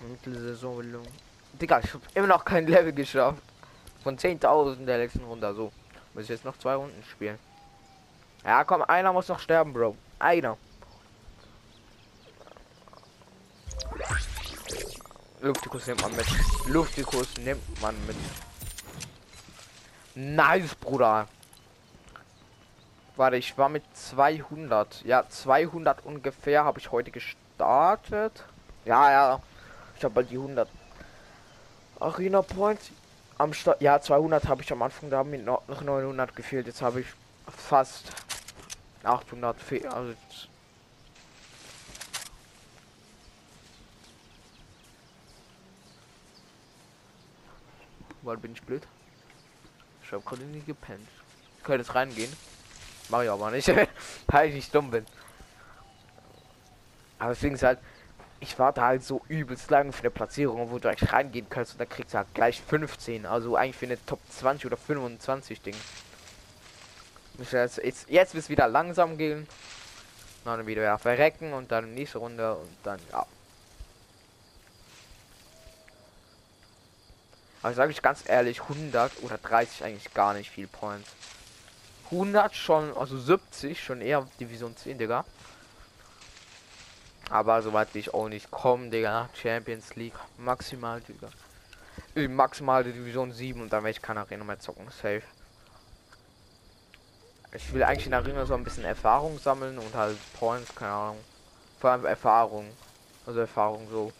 Mittelsaison. 0.00 1.06
Digga, 1.60 1.80
ich 1.80 1.92
habe 1.92 2.04
immer 2.14 2.28
noch 2.28 2.44
kein 2.44 2.66
Level 2.66 2.92
geschafft. 2.92 3.42
Von 4.04 4.16
10.000 4.16 4.84
der 4.84 4.98
letzten 4.98 5.24
Runde. 5.24 5.52
So. 5.54 5.72
Muss 6.14 6.24
ich 6.24 6.28
jetzt 6.30 6.44
noch 6.44 6.56
zwei 6.58 6.74
Runden 6.76 7.02
spielen. 7.10 7.38
Ja, 8.44 8.62
komm, 8.64 8.82
einer 8.82 9.12
muss 9.12 9.28
noch 9.28 9.40
sterben, 9.40 9.72
Bro. 9.72 9.96
Einer. 10.18 10.56
Luftikus 15.40 15.86
nimmt 15.86 16.02
man 16.02 16.16
mit. 16.16 16.26
Luftikus 16.66 17.36
nimmt 17.38 17.80
man 17.80 17.94
mit. 18.06 18.16
Nice, 20.14 20.74
Bruder. 20.74 21.28
Warte, 23.16 23.36
ich 23.36 23.56
war 23.56 23.68
mit 23.68 23.84
200. 23.94 25.04
Ja, 25.04 25.28
200 25.28 26.04
ungefähr 26.04 26.64
habe 26.64 26.80
ich 26.80 26.90
heute 26.90 27.10
gestartet. 27.10 28.44
Ja, 28.84 29.10
ja. 29.10 29.42
Ich 29.96 30.04
habe 30.04 30.14
bald 30.14 30.30
die 30.30 30.36
100 30.36 30.68
Arena 32.00 32.42
Points 32.42 32.90
am 33.38 33.52
Start. 33.52 33.80
Ja, 33.80 34.00
200 34.00 34.48
habe 34.48 34.62
ich 34.62 34.72
am 34.72 34.82
Anfang, 34.82 35.10
da 35.10 35.18
haben 35.18 35.30
mir 35.30 35.38
noch 35.38 35.62
900 35.68 36.34
gefehlt. 36.34 36.66
Jetzt 36.66 36.82
habe 36.82 37.00
ich 37.00 37.06
fast 37.46 38.10
800. 39.04 39.56
Also 39.92 40.14
Weil 48.28 48.36
bin 48.36 48.52
ich 48.52 48.60
blöd. 48.60 48.86
Ich 50.04 50.12
habe 50.12 50.22
gerade 50.22 50.42
nie 50.42 50.60
gepennt. 50.60 51.08
Ich 51.56 51.64
könnte 51.64 51.80
jetzt 51.80 51.94
reingehen. 51.94 52.30
Mache 53.08 53.24
ich 53.24 53.30
aber 53.30 53.50
nicht, 53.50 53.72
weil 54.26 54.48
ich 54.50 54.54
nicht 54.54 54.74
dumm 54.74 54.90
bin. 54.90 55.06
Aber 57.18 57.30
deswegen 57.30 57.54
ist 57.54 57.62
halt, 57.62 57.78
ich 58.40 58.58
warte 58.58 58.82
halt 58.82 59.02
so 59.02 59.22
übelst 59.28 59.70
lange 59.70 59.92
für 59.92 60.00
eine 60.00 60.10
Platzierung, 60.10 60.70
wo 60.70 60.78
du 60.78 60.90
eigentlich 60.90 61.10
reingehen 61.10 61.46
kannst 61.48 61.72
und 61.72 61.80
da 61.80 61.86
kriegst 61.86 62.12
du 62.12 62.18
halt 62.18 62.28
gleich 62.34 62.60
15. 62.60 63.24
Also 63.24 63.56
eigentlich 63.56 63.76
für 63.76 63.86
eine 63.86 64.04
Top 64.04 64.20
20 64.28 64.66
oder 64.66 64.76
25 64.76 65.62
Ding. 65.62 65.76
Jetzt, 67.38 67.78
jetzt, 67.78 68.10
jetzt 68.10 68.34
wird 68.34 68.50
wieder 68.50 68.68
langsam 68.68 69.16
gehen. 69.16 69.48
Dann 70.44 70.66
wieder 70.66 70.98
verrecken 70.98 71.54
und 71.54 71.72
dann 71.72 71.94
nächste 71.94 72.18
Runde 72.18 72.56
und 72.56 72.76
dann 72.82 73.00
ja. 73.10 73.24
Aber 77.62 77.74
sage 77.74 77.92
ich 77.92 78.02
ganz 78.02 78.22
ehrlich, 78.26 78.62
100 78.62 79.22
oder 79.22 79.38
30 79.38 79.84
eigentlich 79.84 80.14
gar 80.14 80.34
nicht 80.34 80.50
viel 80.50 80.66
Points. 80.66 81.10
100 82.10 82.54
schon, 82.54 82.96
also 82.96 83.18
70 83.18 83.82
schon 83.82 84.00
eher 84.00 84.26
Division 84.40 84.76
10, 84.76 84.98
Digga. 84.98 85.24
Aber 87.30 87.60
soweit 87.60 87.94
ich 87.94 88.14
auch 88.14 88.28
nicht 88.28 88.50
kommen, 88.50 88.90
Digga. 88.90 89.28
Champions 89.34 89.94
League 89.96 90.14
maximal, 90.38 91.00
Digga. 91.00 91.28
Maximal 92.28 92.84
Division 92.84 93.32
7 93.32 93.60
und 93.60 93.72
dann 93.72 93.84
werde 93.84 93.98
ich 93.98 94.02
keine 94.02 94.20
Arena 94.20 94.44
mehr 94.44 94.58
zocken. 94.58 94.88
Safe. 94.90 95.22
Ich 97.52 97.72
will 97.72 97.82
eigentlich 97.82 98.06
in 98.06 98.12
der 98.12 98.20
Arena 98.20 98.46
so 98.46 98.54
ein 98.54 98.64
bisschen 98.64 98.84
Erfahrung 98.84 99.38
sammeln 99.38 99.78
und 99.78 99.94
halt 99.94 100.18
Points, 100.38 100.74
keine 100.74 100.92
Ahnung. 100.92 101.20
Vor 101.80 101.90
allem 101.90 102.04
Erfahrung. 102.06 102.70
Also 103.26 103.40
Erfahrung 103.40 103.88
so. 103.90 104.12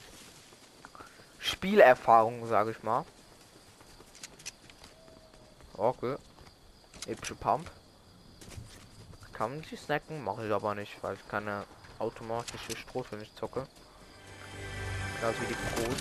Spielerfahrung, 1.38 2.46
sage 2.46 2.72
ich 2.72 2.82
mal. 2.82 3.04
Okay. 5.78 6.16
Epische 7.06 7.36
Pump. 7.36 7.70
Kann 9.32 9.50
man 9.54 9.62
sich 9.62 9.78
snacken, 9.78 10.24
mache 10.24 10.44
ich 10.44 10.52
aber 10.52 10.74
nicht, 10.74 11.00
weil 11.02 11.14
ich 11.14 11.28
keine 11.28 11.64
automatische 12.00 12.76
Stroh 12.76 13.04
nicht 13.16 13.38
zocke. 13.38 13.64
Genauso 15.20 15.40
wie 15.40 15.46
die 15.46 15.54
Pros. 15.54 15.96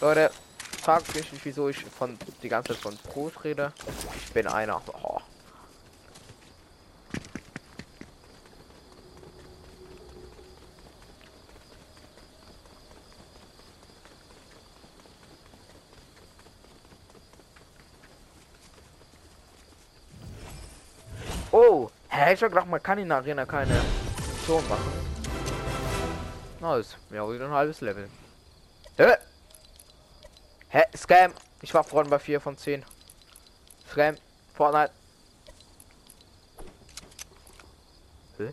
Leute, 0.00 0.32
fragt 0.82 1.14
mich 1.14 1.32
nicht, 1.32 1.44
wieso 1.44 1.68
ich 1.68 1.84
von 1.84 2.18
die 2.42 2.48
ganze 2.48 2.72
Zeit 2.72 2.82
von 2.82 2.96
Pros 2.96 3.32
rede. 3.44 3.72
Ich 4.16 4.32
bin 4.32 4.48
einer. 4.48 4.82
Oh. 5.00 5.17
Hä, 22.28 22.34
ich 22.34 22.42
hab 22.42 22.50
gedacht, 22.50 22.66
man 22.66 22.82
kann 22.82 22.98
in 22.98 23.08
der 23.08 23.16
Arena 23.16 23.46
keine 23.46 23.72
Mission 23.72 24.62
machen. 24.68 24.92
Nice, 26.60 26.94
ja, 27.08 27.26
wieder 27.26 27.46
ein 27.46 27.52
halbes 27.52 27.80
Level. 27.80 28.06
Hä? 28.98 29.16
Hä, 30.68 30.84
Scam. 30.94 31.32
Ich 31.62 31.72
war 31.72 31.84
vorhin 31.84 32.10
bei 32.10 32.18
4 32.18 32.38
von 32.38 32.54
10. 32.54 32.84
Scam. 33.90 34.16
Fortnite. 34.52 34.92
Hä? 38.36 38.52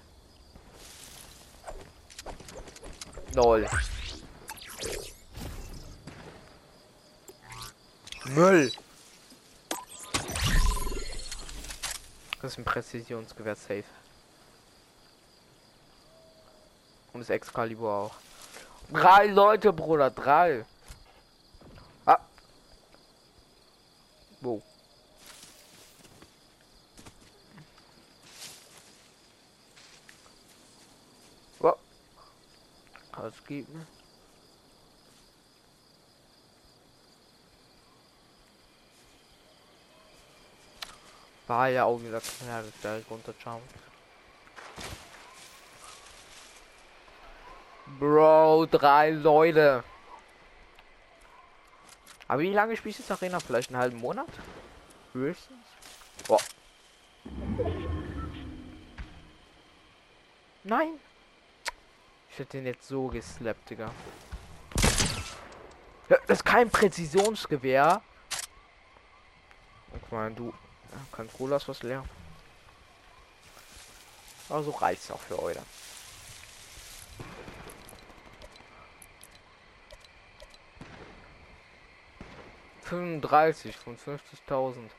Null. 3.35 3.67
Müll. 8.23 8.71
Das 12.45 12.51
ist 12.51 12.59
ein 12.59 12.63
Präzisionsgewehr 12.63 13.55
safe. 13.55 13.83
Und 17.11 17.21
das 17.21 17.31
Excalibur 17.31 17.91
auch. 17.91 18.15
Drei 18.93 19.25
Leute, 19.25 19.73
Bruder, 19.73 20.11
drei. 20.11 20.63
Ah. 22.05 22.19
Wo? 24.41 24.61
Oh. 31.61 31.73
Was 33.13 33.43
gibt 33.47 33.73
mir? 33.73 33.87
War 41.47 41.69
ja 41.69 41.85
auch 41.85 41.99
wieder 42.01 42.19
klar, 42.19 42.63
dass 42.63 42.81
der 42.81 43.01
runterschaut. 43.09 43.61
Bro, 47.99 48.65
drei 48.65 49.11
Leute. 49.11 49.83
Aber 52.27 52.41
wie 52.41 52.51
lange 52.51 52.75
spielst 52.75 52.99
du 52.99 53.03
das 53.03 53.21
Arena? 53.21 53.39
Vielleicht 53.39 53.69
einen 53.69 53.77
halben 53.77 53.97
Monat? 53.97 54.27
Höchstens. 55.13 55.63
Boah. 56.27 56.39
Nein. 60.63 60.99
Ich 62.31 62.39
hätte 62.39 62.57
den 62.57 62.65
jetzt 62.65 62.87
so 62.87 63.07
geslappt, 63.07 63.69
Digga. 63.69 63.91
Ja, 66.09 66.17
das 66.27 66.39
ist 66.39 66.43
kein 66.43 66.69
Präzisionsgewehr. 66.69 68.01
Guck 69.91 70.11
mal, 70.11 70.33
du 70.33 70.53
kein 71.11 71.31
Cola 71.31 71.57
ist 71.57 71.67
was 71.67 71.83
leer. 71.83 72.03
Also 74.49 74.71
reicht's 74.71 75.09
auch 75.11 75.19
für 75.19 75.37
heute. 75.37 75.61
Fünfunddreißig 82.81 83.75
von 83.77 83.97
50.000. 83.97 84.89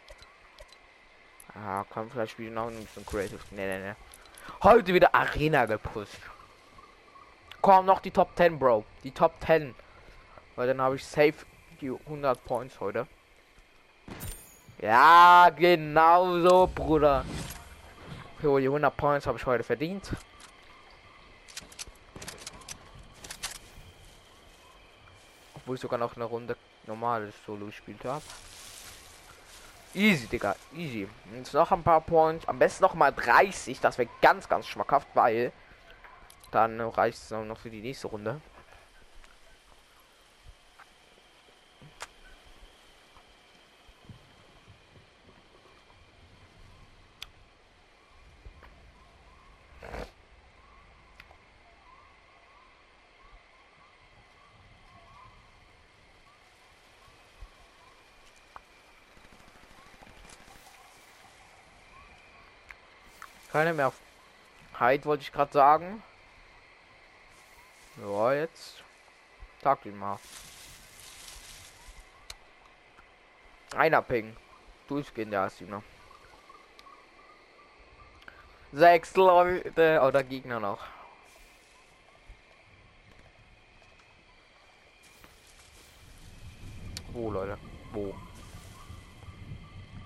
Ah, 1.54 1.84
kann 1.84 2.10
vielleicht 2.10 2.32
spielen 2.32 2.58
auch 2.58 2.66
ein 2.66 2.84
bisschen 2.84 3.06
creative. 3.06 3.38
Ne, 3.52 3.66
ne, 3.66 3.78
ne. 3.78 3.96
Heute 4.62 4.92
wieder 4.92 5.14
Arena 5.14 5.66
gepusht. 5.66 6.18
Komm 7.62 7.86
noch 7.86 8.00
die 8.00 8.10
Top 8.10 8.36
10, 8.36 8.58
Bro. 8.58 8.84
Die 9.04 9.12
Top 9.12 9.34
10. 9.44 9.74
Weil 10.56 10.66
dann 10.66 10.80
habe 10.80 10.96
ich 10.96 11.04
safe 11.04 11.34
die 11.80 11.90
100 11.90 12.44
Points 12.44 12.80
heute. 12.80 13.06
Ja, 14.86 15.50
genau 15.50 16.38
so, 16.38 16.70
Bruder. 16.72 17.24
Für 18.40 18.60
die 18.60 18.66
100 18.66 18.96
Points 18.96 19.26
habe 19.26 19.36
ich 19.36 19.44
heute 19.44 19.64
verdient. 19.64 20.12
Obwohl 25.56 25.74
ich 25.74 25.80
sogar 25.80 25.98
noch 25.98 26.14
eine 26.14 26.26
Runde 26.26 26.56
normales 26.86 27.34
Solo 27.44 27.66
gespielt 27.66 28.04
habe. 28.04 28.22
Easy, 29.92 30.28
Digga. 30.28 30.54
Easy. 30.72 31.08
Jetzt 31.34 31.52
noch 31.52 31.72
ein 31.72 31.82
paar 31.82 32.02
Points. 32.02 32.46
Am 32.46 32.60
besten 32.60 32.84
noch 32.84 32.94
mal 32.94 33.10
30. 33.10 33.80
Das 33.80 33.98
wäre 33.98 34.08
ganz, 34.22 34.48
ganz 34.48 34.68
schmackhaft, 34.68 35.08
weil 35.14 35.50
dann 36.52 36.80
reicht 36.80 37.18
es 37.18 37.32
noch 37.32 37.58
für 37.58 37.70
die 37.70 37.82
nächste 37.82 38.06
Runde. 38.06 38.40
Keine 63.56 63.72
mehr. 63.72 63.90
Heid 64.78 65.06
wollte 65.06 65.22
ich 65.22 65.32
gerade 65.32 65.50
sagen. 65.50 66.02
Ja, 67.96 68.34
jetzt. 68.34 68.84
Tag 69.62 69.86
ihn 69.86 69.98
mal. 69.98 70.18
Einer 73.74 74.02
Ping. 74.02 74.36
Durchgehend, 74.88 75.32
der 75.32 75.46
ist 75.46 75.62
noch. 75.62 75.82
Sechs 78.72 79.16
Leute 79.16 80.02
oder 80.02 80.22
Gegner 80.22 80.60
noch. 80.60 80.84
Wo, 87.14 87.30
Leute? 87.30 87.56
Wo? 87.92 88.14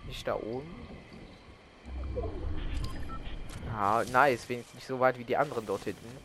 Nicht 0.07 0.25
da 0.29 0.37
oben? 0.37 0.90
Ja, 3.73 4.05
nice. 4.13 4.49
Wenigstens 4.49 4.75
nicht 4.75 4.87
so 4.87 5.01
weit 5.01 5.19
wie 5.19 5.25
die 5.25 5.37
anderen 5.37 5.67
dort 5.67 5.85
hinten. 5.85 6.19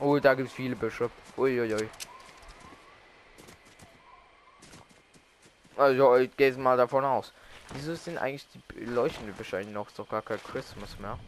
Oh, 0.00 0.18
da 0.18 0.34
gibt 0.34 0.48
es 0.48 0.54
viele 0.54 0.76
Büsche. 0.76 1.10
Uiuiui. 1.36 1.88
Also, 5.76 6.16
ich 6.16 6.36
gehe 6.36 6.52
mal 6.52 6.76
davon 6.76 7.04
aus. 7.04 7.32
Wieso 7.72 7.94
sind 7.94 8.18
eigentlich 8.18 8.46
die 8.74 8.84
leuchtende 8.84 9.36
wahrscheinlich 9.36 9.74
noch 9.74 9.88
so 9.90 10.04
gar 10.04 10.22
kein 10.22 10.42
Christmas 10.42 10.98
mehr? 10.98 11.18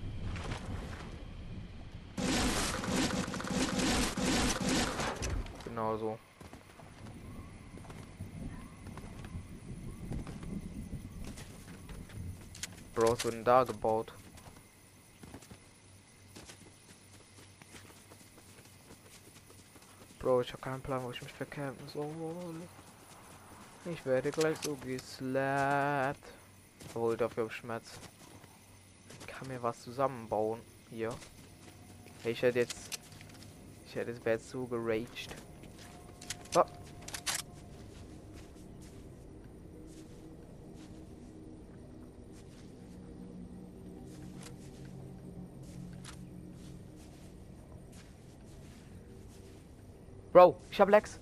Genau 5.64 5.97
so. 5.97 6.18
Bro, 12.97 13.13
was 13.13 13.25
wurde 13.27 13.37
denn 13.37 13.45
da 13.45 13.63
gebaut? 13.63 14.11
Bro, 20.19 20.41
ich 20.41 20.51
habe 20.51 20.63
keinen 20.63 20.81
Plan, 20.81 21.05
wo 21.05 21.11
ich 21.11 21.21
mich 21.21 21.33
verkämpfen 21.35 21.87
soll. 21.91 22.63
Ich 23.85 24.05
werde 24.07 24.31
gleich 24.31 24.57
so 24.63 24.77
geslappt. 24.77 26.25
Obwohl, 26.89 27.19
dafür 27.19 27.45
habe 27.45 27.53
ich 27.53 27.59
Schmerz. 27.59 27.85
Ich 29.21 29.27
kann 29.27 29.47
mir 29.47 29.63
was 29.63 29.83
zusammenbauen. 29.83 30.63
Hier. 30.89 31.15
Ich 32.25 32.41
hätte 32.41 32.61
jetzt... 32.61 32.99
Ich 33.87 33.95
hätte 33.95 34.13
es 34.13 34.25
jetzt 34.25 34.49
so 34.49 34.65
geraged. 34.65 35.37
Oh. 36.55 36.65
Bro, 50.37 50.55
ich 50.70 50.78
hab 50.78 50.91
Lex. 50.91 51.18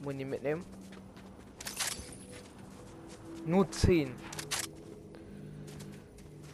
Muni 0.00 0.24
mitnehmen. 0.24 0.64
Nur 3.44 3.70
10. 3.70 4.10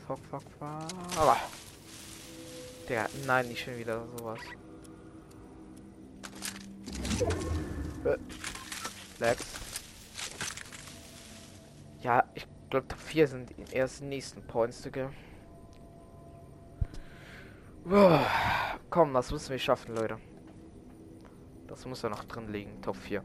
Fuck, 0.08 0.18
fuck, 0.28 0.42
fuck. 0.58 1.16
Aber. 1.16 1.36
Der, 2.88 3.08
nein, 3.28 3.46
nicht 3.46 3.62
schon 3.62 3.78
wieder 3.78 4.04
sowas. 4.18 4.40
Äh, 8.04 8.16
Lex. 9.20 9.44
Ja, 12.02 12.24
ich 12.34 12.44
glaube 12.70 12.88
Top 12.88 12.98
4 12.98 13.28
sind 13.28 13.72
ersten 13.72 14.08
nächsten 14.08 14.42
Points, 14.42 14.82
Digga. 14.82 15.12
Komm, 17.84 19.12
das 19.12 19.30
müssen 19.30 19.50
wir 19.50 19.58
schaffen, 19.58 19.94
Leute. 19.94 20.18
Das 21.66 21.84
muss 21.84 22.02
ja 22.02 22.08
noch 22.08 22.24
drin 22.24 22.50
liegen, 22.50 22.80
Top 22.80 22.96
4. 22.96 23.22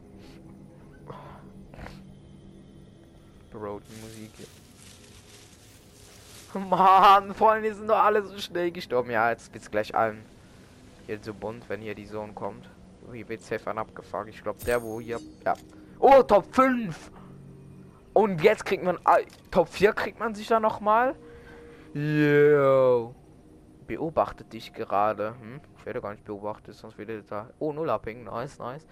Bro, 3.50 3.80
die 3.80 4.00
Musik 4.02 4.30
hier. 4.36 4.46
Mann, 6.68 7.34
vor 7.34 7.60
sind 7.62 7.88
doch 7.88 7.98
alle 7.98 8.22
so 8.22 8.36
schnell 8.38 8.70
gestorben. 8.70 9.10
Ja, 9.10 9.30
jetzt 9.30 9.52
geht's 9.52 9.70
gleich 9.70 9.94
allen 9.94 10.24
hier 11.06 11.18
so 11.22 11.34
bunt, 11.34 11.68
wenn 11.68 11.80
hier 11.80 11.94
die 11.94 12.06
Zone 12.06 12.32
kommt. 12.32 12.68
Hier 13.12 13.28
wird 13.28 13.42
safe 13.42 13.66
abgefahren. 13.76 14.28
Ich 14.28 14.42
glaube, 14.42 14.62
der, 14.64 14.82
wo 14.82 15.00
hier. 15.00 15.18
Ja. 15.44 15.54
Oh, 15.98 16.22
Top 16.22 16.54
5! 16.54 17.10
Und 18.12 18.42
jetzt 18.42 18.64
kriegt 18.64 18.84
man. 18.84 18.98
Top 19.50 19.68
4 19.68 19.92
kriegt 19.92 20.20
man 20.20 20.34
sich 20.34 20.46
da 20.46 20.60
nochmal. 20.60 21.16
Yo 21.94 23.14
beobachtet 23.90 24.52
dich 24.52 24.72
gerade. 24.72 25.34
Hm? 25.40 25.60
Ich 25.76 25.84
werde 25.84 26.00
gar 26.00 26.12
nicht 26.12 26.24
beobachtet, 26.24 26.76
sonst 26.76 26.96
würde 26.96 27.24
da. 27.24 27.50
Oh, 27.58 27.72
null 27.72 27.90
abhängen. 27.90 28.22
Nice, 28.22 28.56
nice. 28.60 28.86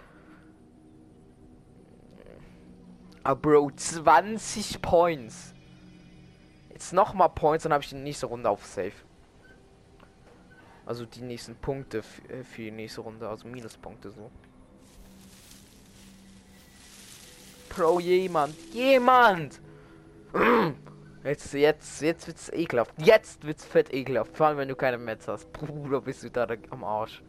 Ah, 3.22 3.34
Bro, 3.34 3.70
20 3.76 4.82
Points. 4.82 5.54
Jetzt 6.70 6.92
noch 6.92 7.14
mal 7.14 7.28
Points, 7.28 7.62
dann 7.62 7.72
habe 7.72 7.84
ich 7.84 7.90
die 7.90 7.94
nächste 7.94 8.26
Runde 8.26 8.50
auf 8.50 8.66
Safe. 8.66 8.92
Also 10.84 11.06
die 11.06 11.22
nächsten 11.22 11.54
Punkte 11.54 11.98
äh, 12.28 12.42
für 12.42 12.62
die 12.62 12.70
nächste 12.72 13.02
Runde, 13.02 13.28
also 13.28 13.46
Minuspunkte 13.46 14.10
so. 14.10 14.32
Pro 17.68 18.00
jemand, 18.00 18.56
jemand! 18.72 19.60
Jetzt, 21.28 21.52
jetzt, 21.52 22.00
jetzt 22.00 22.26
wird's 22.26 22.48
ekelhaft. 22.54 22.94
Jetzt 22.96 23.46
wird's 23.46 23.62
fett 23.62 23.92
ekelhaft. 23.92 24.34
Vor 24.34 24.46
allem, 24.46 24.56
wenn 24.56 24.68
du 24.68 24.74
keine 24.74 24.96
Metz 24.96 25.28
hast. 25.28 25.52
Bruder, 25.52 26.00
bist 26.00 26.22
du 26.22 26.30
da 26.30 26.46
am 26.70 26.82
Arsch. 26.84 27.22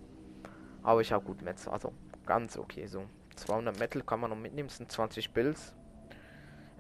Aber 0.84 1.02
ich 1.02 1.12
habe 1.12 1.26
gut 1.26 1.42
Metz. 1.42 1.68
Also, 1.68 1.92
ganz 2.26 2.58
okay 2.58 2.88
so. 2.88 3.04
200 3.36 3.78
Metal 3.78 4.02
kann 4.04 4.22
man 4.22 4.30
noch 4.30 4.38
mitnehmen. 4.38 4.70
Sind 4.70 4.90
20 4.90 5.34
Bills. 5.34 5.76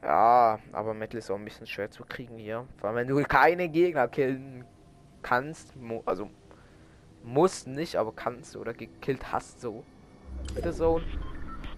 Ja, 0.01 0.59
aber 0.71 0.93
Metal 0.93 1.17
ist 1.17 1.29
auch 1.29 1.35
ein 1.35 1.43
bisschen 1.43 1.67
schwer 1.67 1.91
zu 1.91 2.05
kriegen 2.05 2.37
hier. 2.37 2.65
Vor 2.77 2.87
allem, 2.89 2.95
wenn 2.95 3.07
du 3.09 3.21
keine 3.23 3.67
Gegner 3.67 4.07
killen 4.07 4.63
kannst. 5.21 5.73
also, 6.05 6.29
musst 7.21 7.67
nicht, 7.67 7.97
aber 7.97 8.13
kannst 8.13 8.55
oder 8.55 8.73
gekillt 8.73 9.29
hast 9.29 9.59
so. 9.59 9.83
Bitte 10.55 10.71
so. 10.71 11.01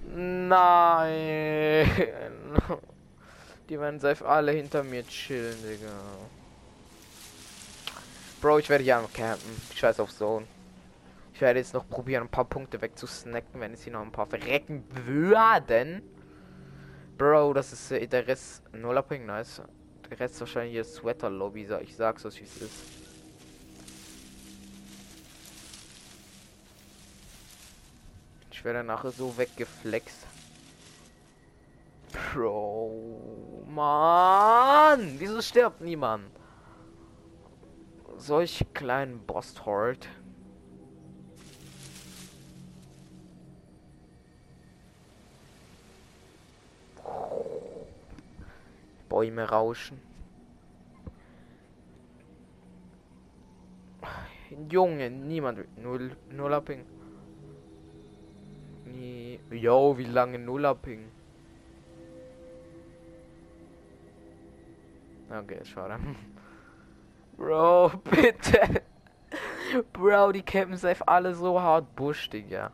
Nein. 0.06 1.88
Die 3.72 3.80
werden 3.80 4.02
safe 4.02 4.28
alle 4.28 4.52
hinter 4.52 4.84
mir 4.84 5.08
chillen, 5.08 5.56
Digga. 5.64 5.94
Bro, 8.42 8.60
ich 8.60 8.68
werde 8.68 8.84
hier 8.84 8.98
am 8.98 9.14
campen. 9.14 9.50
Scheiß 9.74 10.02
auf 10.02 10.14
Zone. 10.14 10.46
Ich 11.34 11.40
werde 11.40 11.60
jetzt 11.60 11.74
noch 11.74 11.88
probieren, 11.88 12.24
ein 12.24 12.30
paar 12.30 12.44
Punkte 12.44 12.82
wegzusnacken, 12.82 13.62
wenn 13.62 13.72
es 13.72 13.84
hier 13.84 13.94
noch 13.94 14.02
ein 14.02 14.12
paar 14.12 14.26
verrecken 14.26 14.84
würden. 15.06 16.02
Bro, 17.18 17.54
das 17.54 17.72
ist 17.72 17.94
äh, 17.94 18.06
der 18.08 18.28
Rest. 18.28 18.62
Null 18.74 18.98
abhängig, 18.98 19.28
nice. 19.28 19.62
Der 20.10 20.20
Rest 20.20 20.42
wahrscheinlich 20.42 20.74
hier 20.74 20.84
Sweater 20.84 21.30
Lobby. 21.30 21.66
Ich 21.82 21.96
sag's 21.96 22.26
euch, 22.26 22.42
es 22.42 22.58
ist. 22.58 22.76
Ich 28.52 28.66
werde 28.66 28.84
nachher 28.84 29.12
so 29.12 29.38
weggeflext. 29.38 30.28
Bro. 32.12 33.66
Mann! 33.68 35.16
Wieso 35.18 35.42
stirbt 35.42 35.82
niemand? 35.82 36.26
Solch 38.18 38.66
kleinen 38.74 39.20
Boss 39.26 39.66
Horde. 39.66 40.08
Bäume 49.10 49.50
rauschen. 49.50 50.00
Junge, 54.70 55.10
niemand. 55.10 55.60
Null, 55.78 56.16
null 56.30 56.54
Upping. 56.54 56.86
Nee. 58.86 59.40
Yo, 59.50 59.98
wie 59.98 60.06
lange 60.06 60.40
Null 60.40 60.66
Upping? 60.66 61.10
Okay, 65.32 65.64
schade. 65.64 65.98
Bro, 67.38 67.92
bitte. 68.04 68.82
Bro, 69.94 70.34
die 70.34 70.42
campen 70.44 70.78
safe 70.78 71.08
alle 71.08 71.34
so 71.34 71.60
hart 71.60 71.96
Busch, 71.96 72.30
Digga. 72.30 72.72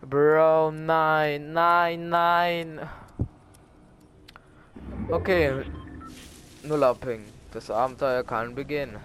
Bro, 0.00 0.70
nein, 0.70 1.52
nein, 1.52 2.08
nein. 2.08 2.88
Okay. 5.10 5.64
Null 6.62 6.84
abhängen. 6.84 7.26
Das 7.52 7.70
Abenteuer 7.70 8.24
kann 8.24 8.54
beginnen. 8.54 8.96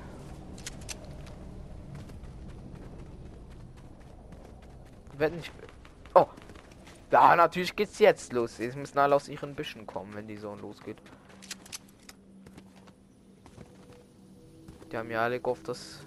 Wenn 5.17 5.39
ich. 5.39 5.51
Oh. 6.13 6.27
Da, 7.09 7.35
natürlich 7.35 7.75
geht's 7.75 7.99
jetzt 7.99 8.33
los. 8.33 8.57
Jetzt 8.57 8.77
müssen 8.77 8.97
alle 8.99 9.15
aus 9.15 9.27
ihren 9.27 9.55
Büschen 9.55 9.85
kommen, 9.85 10.13
wenn 10.15 10.27
die 10.27 10.37
so 10.37 10.55
losgeht. 10.55 11.01
Die 14.95 14.99
haben 14.99 15.11
ja 15.11 15.23
alle 15.23 15.41
gehofft, 15.41 15.67
dass. 15.67 15.99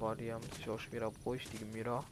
Aber 0.00 0.16
die 0.16 0.32
haben 0.32 0.42
sich 0.56 0.68
auch 0.68 0.80
schon 0.80 0.92
wieder 0.94 1.12
beruhigt, 1.12 1.52
die 1.52 1.58
Gemüter. 1.58 2.04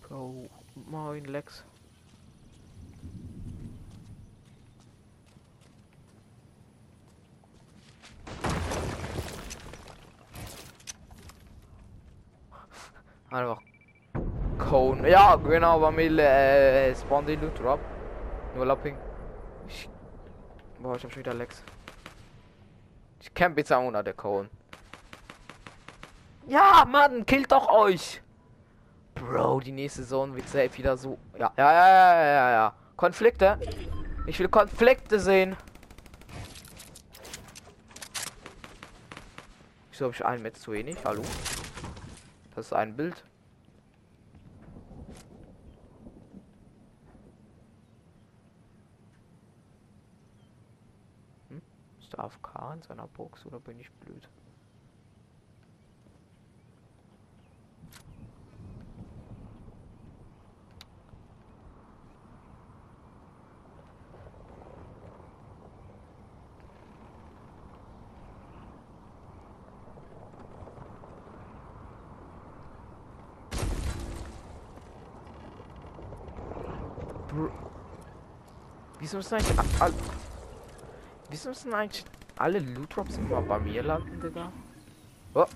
Bro, 0.00 0.48
moin 0.74 1.26
Lex. 1.26 1.64
Einfach 13.36 13.60
Cone. 14.56 15.10
Ja, 15.10 15.36
genau, 15.36 15.78
bei 15.78 15.90
mir 15.90 16.18
äh, 16.20 16.94
die 17.28 17.36
Loot 17.36 17.58
Drop. 17.58 17.78
Nur 18.54 18.64
Lapping. 18.64 18.96
Boah, 20.80 20.96
ich 20.96 21.04
hab 21.04 21.12
schon 21.12 21.20
wieder 21.20 21.34
Lex. 21.34 21.62
Ich 23.20 23.34
camp 23.34 23.58
jetzt 23.58 23.70
auch 23.74 23.86
unter 23.86 24.02
der 24.02 24.14
Cone. 24.14 24.48
Ja, 26.46 26.86
Mann, 26.88 27.26
killt 27.26 27.52
doch 27.52 27.68
euch! 27.68 28.22
Bro, 29.14 29.60
die 29.60 29.72
nächste 29.72 30.00
Saison 30.00 30.34
wird 30.34 30.48
safe 30.48 30.74
wieder 30.78 30.96
so. 30.96 31.18
Ja, 31.38 31.52
ja, 31.58 31.72
ja, 31.72 31.88
ja, 31.88 32.24
ja, 32.24 32.50
ja. 32.50 32.74
Konflikte. 32.96 33.58
Ich 34.26 34.38
will 34.38 34.48
Konflikte 34.48 35.20
sehen. 35.20 35.56
Wieso 39.90 40.06
habe 40.06 40.14
ich 40.14 40.24
einen 40.24 40.42
Metz 40.42 40.62
zu 40.62 40.72
wenig? 40.72 40.96
Hallo? 41.04 41.22
Das 42.56 42.68
ist 42.68 42.72
ein 42.72 42.96
Bild. 42.96 43.22
Hm? 51.50 51.60
Ist 52.00 52.14
der 52.14 52.20
AFK 52.20 52.72
in 52.72 52.82
seiner 52.82 53.06
Box 53.08 53.44
oder 53.44 53.60
bin 53.60 53.78
ich 53.78 53.92
blöd? 53.92 54.26
Wieso 79.06 79.18
müssen 79.18 79.34
eigentlich 79.34 79.80
alle. 79.80 79.94
Wieso 81.30 81.48
müssen 81.50 81.72
eigentlich 81.72 82.04
alle 82.38 82.58
Loot 82.58 82.96
Drops 82.96 83.18
immer 83.18 83.40
bei 83.40 83.60
mir 83.60 83.84
landen, 83.84 84.20
Digga? 84.20 84.50
Oh. 85.32 85.46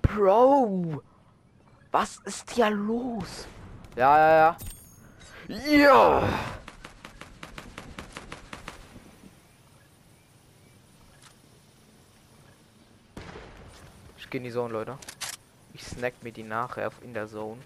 Bro! 0.00 1.02
Was 1.90 2.16
ist 2.24 2.50
hier 2.52 2.70
los? 2.70 3.46
Ja, 3.94 4.16
ja, 4.16 4.56
ja. 5.48 5.58
Ja! 5.68 6.28
Ich 14.16 14.30
gehe 14.30 14.38
in 14.38 14.44
die 14.44 14.50
Zone, 14.50 14.72
Leute. 14.72 14.96
Ich 15.80 15.86
snack 15.86 16.22
mir 16.22 16.30
die 16.30 16.42
nachher 16.42 16.90
in 17.02 17.14
der 17.14 17.26
Zone. 17.26 17.62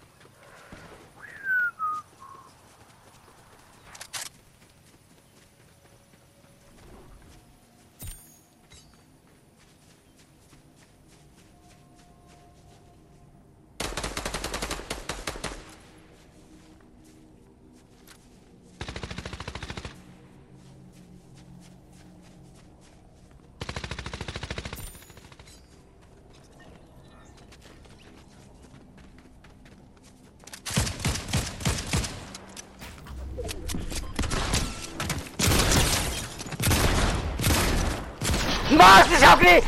Was? 38.77 39.07
Ich 39.17 39.25
hab 39.25 39.41
nicht. 39.41 39.63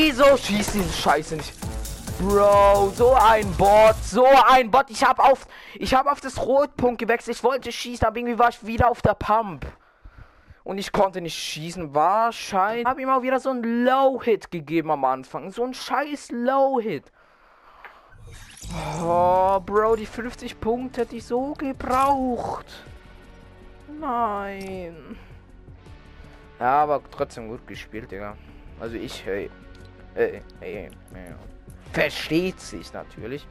Wieso 0.00 0.36
schießt 0.36 0.74
diese 0.74 0.92
Scheiße 0.92 1.34
nicht? 1.34 1.52
Bro, 2.20 2.90
so 2.94 3.14
ein 3.14 3.50
Bot, 3.56 3.96
so 4.00 4.24
ein 4.48 4.70
Bot. 4.70 4.88
Ich 4.90 5.02
hab 5.02 5.18
auf, 5.18 5.48
ich 5.74 5.92
hab 5.92 6.06
auf 6.06 6.20
das 6.20 6.38
Rotpunkt 6.38 7.00
gewechselt. 7.00 7.36
Ich 7.36 7.42
wollte 7.42 7.72
schießen, 7.72 8.06
aber 8.06 8.16
irgendwie 8.16 8.38
war 8.38 8.50
ich 8.50 8.64
wieder 8.64 8.88
auf 8.88 9.02
der 9.02 9.14
Pump. 9.14 9.66
Und 10.62 10.78
ich 10.78 10.92
konnte 10.92 11.20
nicht 11.20 11.36
schießen. 11.36 11.96
Wahrscheinlich 11.96 12.86
habe 12.86 13.02
ihm 13.02 13.10
auch 13.10 13.22
wieder 13.22 13.40
so 13.40 13.50
ein 13.50 13.84
Low-Hit 13.84 14.52
gegeben 14.52 14.92
am 14.92 15.04
Anfang. 15.04 15.50
So 15.50 15.64
ein 15.64 15.74
scheiß 15.74 16.30
Low-Hit. 16.30 17.10
Oh, 19.02 19.58
Bro, 19.58 19.96
die 19.96 20.06
50 20.06 20.60
Punkte 20.60 21.00
hätte 21.00 21.16
ich 21.16 21.24
so 21.24 21.54
gebraucht. 21.54 22.66
Nein. 24.00 25.18
Ja, 26.60 26.84
aber 26.84 27.02
trotzdem 27.10 27.48
gut 27.48 27.66
gespielt, 27.66 28.12
Digga. 28.12 28.36
Also 28.78 28.94
ich, 28.94 29.26
hey. 29.26 29.50
Hey, 30.18 30.42
hey, 30.58 30.90
hey. 31.14 31.30
Versteht 31.92 32.58
sich 32.58 32.92
natürlich. 32.92 33.46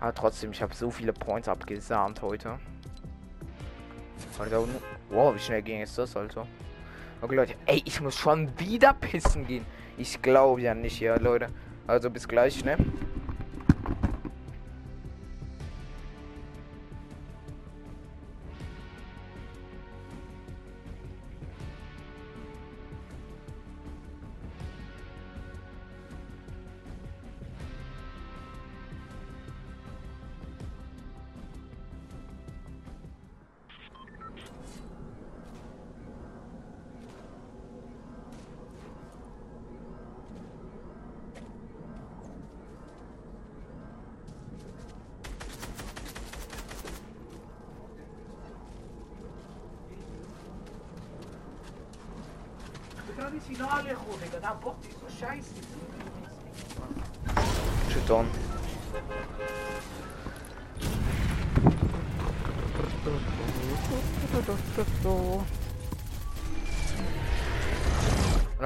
Aber 0.00 0.14
trotzdem, 0.14 0.52
ich 0.52 0.62
habe 0.62 0.74
so 0.74 0.90
viele 0.90 1.12
Points 1.12 1.48
abgesamt 1.48 2.22
heute. 2.22 2.58
Alter, 4.38 4.64
wow, 5.10 5.34
wie 5.34 5.38
schnell 5.38 5.60
ging 5.60 5.82
es 5.82 5.94
das, 5.94 6.16
Alter? 6.16 6.46
Okay, 7.20 7.34
Leute, 7.34 7.54
ey, 7.66 7.82
ich 7.84 8.00
muss 8.00 8.16
schon 8.16 8.58
wieder 8.58 8.94
pissen 8.94 9.46
gehen. 9.46 9.66
Ich 9.98 10.22
glaube 10.22 10.62
ja 10.62 10.72
nicht, 10.72 10.98
ja, 10.98 11.16
Leute. 11.16 11.48
Also 11.86 12.08
bis 12.08 12.26
gleich, 12.26 12.64
ne? 12.64 12.78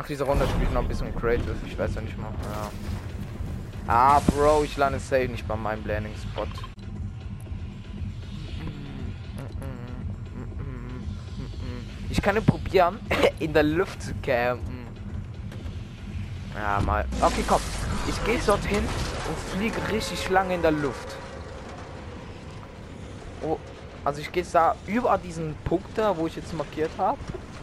Nach 0.06 0.08
dieser 0.08 0.26
Runde 0.26 0.46
spielt 0.46 0.72
noch 0.72 0.82
ein 0.82 0.86
bisschen 0.86 1.12
Creative, 1.16 1.56
ich 1.66 1.76
weiß 1.76 1.96
ja 1.96 2.00
nicht 2.00 2.16
mal. 2.16 2.30
Ja. 2.44 2.70
Ah, 3.92 4.20
Bro, 4.20 4.62
ich 4.62 4.76
lande 4.76 5.00
safe 5.00 5.26
nicht 5.26 5.48
bei 5.48 5.56
meinem 5.56 5.84
Landing 5.84 6.14
Spot. 6.14 6.46
Ich 12.08 12.22
kann 12.22 12.36
probieren, 12.44 13.00
in 13.40 13.52
der 13.52 13.64
Luft 13.64 14.00
zu 14.00 14.14
campen. 14.22 14.86
Ja, 16.54 16.80
mal. 16.82 17.04
Okay, 17.20 17.42
komm. 17.44 17.60
Ich 18.06 18.24
gehe 18.24 18.38
dorthin 18.46 18.84
und 18.84 19.38
fliege 19.56 19.76
richtig 19.90 20.30
lange 20.30 20.54
in 20.54 20.62
der 20.62 20.70
Luft. 20.70 21.16
Oh, 23.42 23.58
also 24.04 24.20
ich 24.20 24.30
gehe 24.30 24.44
da 24.52 24.76
über 24.86 25.18
diesen 25.18 25.56
Punkt 25.64 25.98
da, 25.98 26.16
wo 26.16 26.28
ich 26.28 26.36
jetzt 26.36 26.52
markiert 26.52 26.92
habe. 26.96 27.18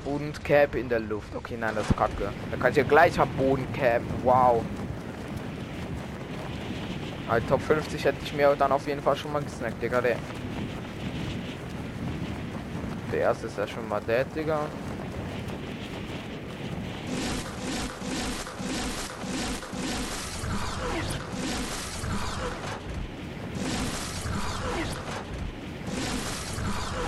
Und 0.05 0.43
camp 0.43 0.75
in 0.75 0.89
der 0.89 0.99
Luft. 0.99 1.35
Okay, 1.35 1.55
nein, 1.57 1.73
das 1.75 1.89
ist 1.89 1.95
kacke. 1.95 2.29
Da 2.51 2.57
kann 2.57 2.71
ich 2.71 2.77
ja 2.77 2.83
gleich 2.83 3.17
am 3.19 3.29
Boden 3.29 3.65
campen. 3.73 4.13
Wow. 4.23 4.63
Also 7.29 7.47
Top 7.47 7.61
50 7.61 8.03
hätte 8.03 8.17
ich 8.23 8.33
mir 8.33 8.53
dann 8.57 8.71
auf 8.71 8.85
jeden 8.85 9.01
Fall 9.01 9.15
schon 9.15 9.31
mal 9.31 9.41
gesnackt, 9.41 9.81
Digga. 9.81 10.01
Der, 10.01 10.17
der 13.11 13.19
erste 13.19 13.47
ist 13.47 13.57
ja 13.57 13.65
schon 13.65 13.87
mal 13.87 14.01
dead, 14.01 14.25
Digga. 14.35 14.59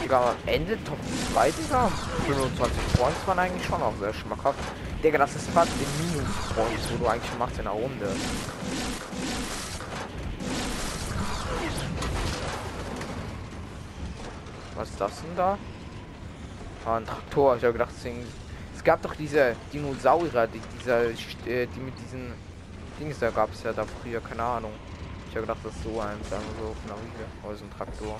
Digga, 0.01 0.29
am 0.29 0.35
Ende 0.45 0.77
Top 0.85 0.97
2, 1.35 1.51
Digga. 1.51 1.91
25 2.27 2.93
Points 2.93 3.27
waren 3.27 3.39
eigentlich 3.39 3.65
schon 3.65 3.81
auch 3.81 3.93
sehr 3.99 4.13
schmackhaft. 4.13 4.57
Digga, 5.03 5.17
das 5.17 5.35
ist 5.35 5.49
fast 5.49 5.69
den 5.73 6.07
Minus 6.07 6.33
Points, 6.55 6.89
wo 6.89 6.97
du 7.03 7.07
eigentlich 7.07 7.37
machst 7.37 7.57
in 7.57 7.65
der 7.65 7.73
Runde. 7.73 8.07
Was 14.75 14.89
ist 14.89 15.01
das 15.01 15.21
denn 15.21 15.35
da? 15.35 15.57
Ah, 16.85 16.95
ein 16.95 17.05
Traktor. 17.05 17.57
Ich 17.57 17.63
habe 17.63 17.73
gedacht, 17.73 17.91
es 18.73 18.83
gab 18.85 19.01
doch 19.01 19.15
diese 19.15 19.57
Dinosaurier, 19.73 20.47
die, 20.47 20.61
dieser, 20.79 21.03
äh, 21.03 21.67
die 21.67 21.79
mit 21.81 21.95
diesen 21.99 22.31
Dings, 22.97 23.19
da 23.19 23.29
gab 23.29 23.51
es 23.51 23.61
ja 23.61 23.73
da 23.73 23.83
früher, 24.01 24.21
keine 24.21 24.43
Ahnung. 24.43 24.71
Ich 25.29 25.35
habe 25.35 25.45
gedacht, 25.45 25.59
das 25.65 25.75
ist 25.75 25.83
so 25.83 25.99
eins, 25.99 26.29
sagen 26.29 26.45
so, 26.61 26.73
ein 27.49 27.71
Traktor. 27.77 28.17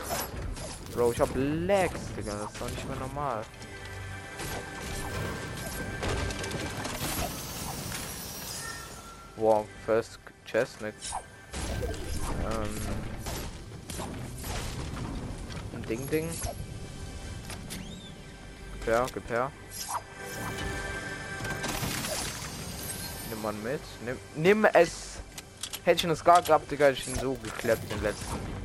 Bro, 0.96 1.12
ich 1.12 1.20
hab 1.20 1.30
Lags, 1.36 2.00
Digga, 2.16 2.32
das 2.32 2.54
ist 2.54 2.62
doch 2.62 2.70
nicht 2.70 2.88
mehr 2.88 2.96
normal. 2.96 3.44
Wow, 9.36 9.68
first 9.86 10.20
Chestnut. 10.46 10.94
Ähm. 12.50 12.70
Ein 15.74 15.84
Ding 15.84 16.10
Ding. 16.10 16.30
Gib 18.80 18.88
her, 18.88 19.06
gib 19.14 19.30
her. 19.30 19.52
Nimm 23.30 23.42
man 23.42 23.62
mit. 23.64 23.82
Nimm, 24.06 24.18
nimm 24.36 24.66
es. 24.74 25.18
Hätte 25.84 25.98
ich 25.98 26.06
einen 26.06 26.16
Scar 26.16 26.42
gehabt, 26.42 26.72
Digga, 26.72 26.92
ich 26.92 27.06
ihn 27.06 27.16
so 27.16 27.34
gekleppt 27.34 27.92
den 27.92 28.02
letzten. 28.02 28.65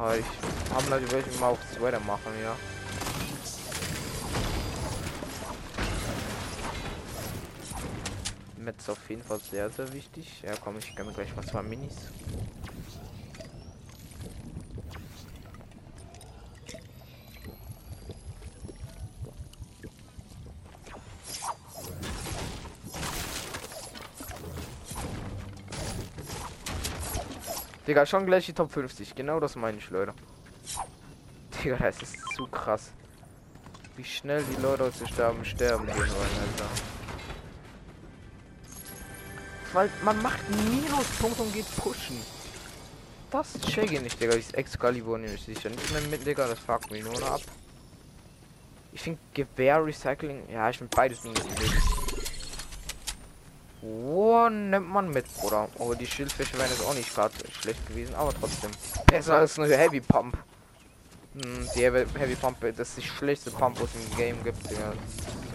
Aber 0.00 0.16
ich 0.16 0.24
habe 0.72 0.88
natürlich 0.88 1.40
mal 1.40 1.48
auf 1.48 1.58
Sweater 1.74 2.00
machen, 2.00 2.32
ja. 2.42 2.56
Metz 8.56 8.88
auf 8.88 9.10
jeden 9.10 9.22
Fall 9.22 9.40
sehr, 9.40 9.68
sehr 9.68 9.92
wichtig. 9.92 10.42
Ja, 10.42 10.54
komm, 10.58 10.78
ich 10.78 10.96
kann 10.96 11.12
gleich 11.12 11.36
mal 11.36 11.44
zwei 11.44 11.62
Minis. 11.62 11.92
Digga, 27.90 28.06
schon 28.06 28.24
gleich 28.24 28.46
die 28.46 28.52
Top 28.52 28.70
50. 28.70 29.16
Genau 29.16 29.40
das 29.40 29.56
meine 29.56 29.78
ich, 29.78 29.90
Leute. 29.90 30.14
Digga, 31.64 31.76
das 31.76 32.00
ist 32.00 32.16
zu 32.36 32.46
krass. 32.46 32.92
Wie 33.96 34.04
schnell 34.04 34.44
die 34.44 34.62
Leute 34.62 34.84
aus 34.84 34.94
sterben, 35.08 35.44
sterben 35.44 35.86
gehen 35.86 35.96
wollen, 35.96 36.08
Alter. 36.08 36.70
Weil 39.72 39.90
man 40.04 40.22
macht 40.22 40.38
Minuspunkt 40.50 41.40
und 41.40 41.52
geht 41.52 41.66
pushen. 41.78 42.16
Das 43.32 43.60
check 43.60 43.90
ich 43.90 44.00
nicht, 44.00 44.20
Digga. 44.20 44.36
Dieses 44.36 44.54
Excalibur 44.54 45.18
nehme 45.18 45.34
ich 45.34 45.42
sicher 45.42 45.68
nicht 45.68 45.92
mehr 45.92 46.02
mit, 46.02 46.24
Digga. 46.24 46.46
Das 46.46 46.60
fuckt 46.60 46.92
mich 46.92 47.02
nur 47.02 47.20
ab. 47.24 47.40
Ich 48.92 49.00
finde 49.00 49.18
Gewehr 49.34 49.84
Recycling. 49.84 50.48
Ja, 50.48 50.70
ich 50.70 50.78
finde 50.78 50.94
beides 50.94 51.24
nicht 51.24 51.42
Oh, 53.82 54.48
nimmt 54.50 54.88
man 54.88 55.10
mit, 55.10 55.26
Bruder. 55.34 55.68
Oh, 55.78 55.94
die 55.94 56.06
Schildfische 56.06 56.58
wären 56.58 56.68
jetzt 56.68 56.84
auch 56.84 56.94
nicht 56.94 57.14
gerade 57.14 57.34
schlecht 57.60 57.86
gewesen, 57.86 58.14
aber 58.14 58.32
trotzdem. 58.38 58.70
Besser 59.06 59.36
als 59.36 59.58
eine 59.58 59.74
Heavy 59.76 60.00
Pump. 60.00 60.36
Hm, 61.34 61.68
die 61.74 61.82
Heavy 61.84 62.34
Pump, 62.34 62.60
das 62.60 62.88
ist 62.88 62.98
die 62.98 63.02
schlechteste 63.02 63.50
Pump, 63.52 63.80
was 63.80 63.90
im 63.94 64.16
Game 64.16 64.42
gibt. 64.44 64.70
Ja. 64.70 64.92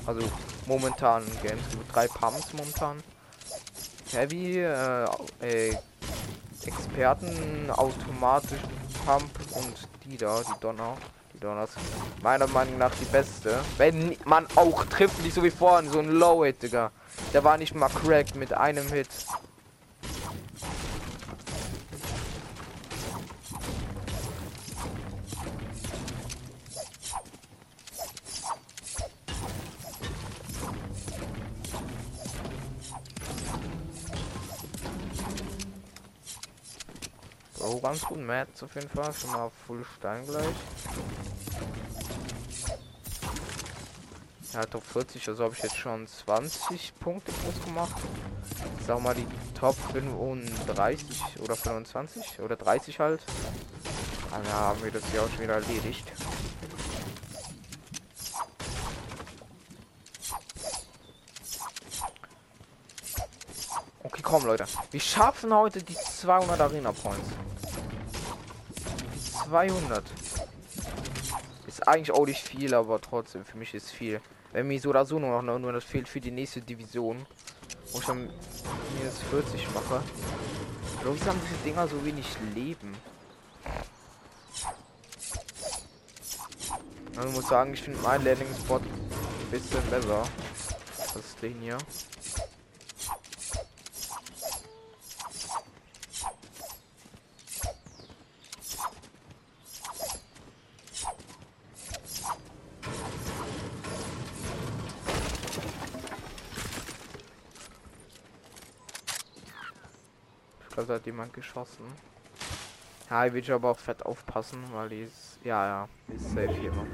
Also 0.08 0.28
momentan 0.66 1.24
im 1.24 1.42
Game. 1.42 1.60
Es 1.60 1.70
gibt 1.72 1.96
drei 1.96 2.08
Pumps 2.08 2.54
momentan. 2.54 2.98
Heavy, 4.12 4.60
äh, 4.60 5.06
äh, 5.42 5.76
Experten, 6.66 7.70
automatisch 7.70 8.60
Pump 9.06 9.30
und 9.54 9.88
die 10.06 10.18
da, 10.18 10.42
die 10.42 10.60
Donner. 10.60 10.98
Ist 11.46 11.78
meiner 12.24 12.48
Meinung 12.48 12.80
nach 12.80 12.92
die 12.96 13.06
beste. 13.06 13.60
Wenn 13.78 14.18
man 14.26 14.48
auch 14.56 14.84
trifft, 14.86 15.22
nicht 15.22 15.36
so 15.36 15.44
wie 15.44 15.52
vorhin, 15.52 15.92
so 15.92 16.00
ein 16.00 16.10
Low-Hit, 16.10 16.64
Digga. 16.64 16.92
Der 17.34 17.44
war 17.44 17.58
nicht 17.58 17.76
mal 17.76 17.88
cracked 17.88 18.36
mit 18.36 18.52
einem 18.52 18.88
Hit. 18.88 19.10
Oh, 37.68 37.80
ganz 37.80 38.02
gut, 38.02 38.20
Matt 38.20 38.50
auf 38.62 38.76
jeden 38.76 38.90
Fall. 38.90 39.12
Schon 39.12 39.32
mal 39.32 39.50
Full 39.66 39.84
Stein 39.98 40.26
gleich. 40.28 40.46
Ja, 44.54 44.64
Top 44.66 44.84
40, 44.84 45.28
also 45.30 45.46
habe 45.46 45.56
ich 45.56 45.64
jetzt 45.64 45.76
schon 45.76 46.06
20 46.08 46.94
Punkte 47.00 47.32
groß 47.32 47.66
gemacht. 47.66 47.96
Sag 48.86 49.02
mal 49.02 49.16
die 49.16 49.26
Top 49.60 49.76
35 49.94 51.40
oder 51.42 51.56
25 51.56 52.40
oder 52.40 52.56
30 52.56 53.00
halt. 53.00 53.24
Dann 54.30 54.48
haben 54.54 54.84
wir 54.84 54.92
das 54.92 55.04
ja 55.14 55.22
auch 55.22 55.30
schon 55.30 55.42
wieder 55.42 55.56
erledigt. 55.56 56.12
Okay, 64.16 64.24
komm 64.24 64.46
Leute. 64.46 64.64
Wir 64.92 65.02
schaffen 65.02 65.54
heute 65.54 65.84
die 65.84 65.94
200 65.94 66.62
Arena 66.62 66.94
Points. 66.94 67.28
Die 69.14 69.50
200. 69.50 70.06
Ist 71.68 71.86
eigentlich 71.86 72.14
auch 72.14 72.26
nicht 72.26 72.42
viel, 72.42 72.74
aber 72.74 73.02
trotzdem, 73.02 73.44
für 73.44 73.58
mich 73.58 73.74
ist 73.74 73.92
viel. 73.92 74.22
Wenn 74.54 74.70
mir 74.70 74.80
so 74.80 74.92
oder 74.92 75.06
so 75.06 75.20
nur 75.20 75.42
noch 75.42 75.60
nur 75.60 75.74
das 75.74 75.84
fehlt 75.84 76.08
für 76.08 76.22
die 76.22 76.32
nächste 76.32 76.62
Division. 76.62 77.26
Wo 77.92 78.00
ich 78.00 78.06
dann 78.06 78.28
mir 78.28 79.04
jetzt 79.04 79.22
40 79.24 79.68
mache. 79.74 80.02
Warum 81.04 81.20
haben 81.26 81.42
diese 81.44 81.62
Dinger 81.66 81.86
so 81.86 82.06
wenig 82.06 82.26
Leben? 82.54 82.96
Also 87.18 87.28
ich 87.28 87.36
muss 87.36 87.50
sagen, 87.50 87.74
ich 87.74 87.82
finde 87.82 88.00
mein 88.00 88.24
Landing 88.24 88.48
Spot 88.58 88.78
ein 88.78 89.52
bisschen 89.52 89.90
besser. 89.90 90.24
Das 91.14 91.36
Ding 91.42 91.60
hier. 91.60 91.78
Da 110.86 110.96
hat 110.96 111.06
jemand 111.06 111.34
geschossen. 111.34 111.86
Ja, 113.10 113.26
ich 113.26 113.34
will 113.34 113.52
aber 113.52 113.72
auch 113.72 113.80
fett 113.80 114.04
aufpassen, 114.06 114.64
weil 114.72 114.90
die 114.90 115.02
ist. 115.02 115.40
Ja, 115.44 115.66
ja, 115.66 115.90
ist 116.08 116.30
safe 116.30 116.54
hier 116.54 116.72
immer. 116.72 116.86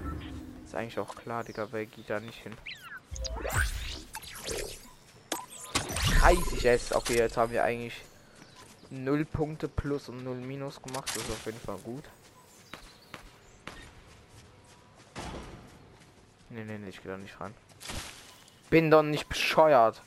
Ist 0.66 0.76
eigentlich 0.76 1.00
auch 1.00 1.16
klar, 1.16 1.44
Digga, 1.44 1.68
wer 1.72 1.86
geht 1.86 2.10
da 2.10 2.20
nicht 2.20 2.44
hin. 2.44 2.54
30 6.20 6.66
S. 6.66 6.94
Okay, 6.94 7.18
jetzt 7.18 7.38
haben 7.38 7.52
wir 7.52 7.64
eigentlich 7.64 8.02
0 8.90 9.26
Punkte 9.26 9.68
plus 9.68 10.10
und 10.10 10.24
0 10.24 10.36
minus 10.36 10.82
gemacht. 10.82 11.10
Das 11.10 11.24
ist 11.24 11.32
auf 11.32 11.46
jeden 11.46 11.60
Fall 11.60 11.78
gut. 11.78 12.04
Nee, 16.50 16.66
nee, 16.66 16.78
nee, 16.78 16.90
ich 16.90 17.02
gehe 17.02 17.12
da 17.12 17.18
nicht 17.18 17.40
ran. 17.40 17.54
Bin 18.70 18.92
doch 18.92 19.04
nicht 19.04 19.30
bescheuert. 19.30 20.02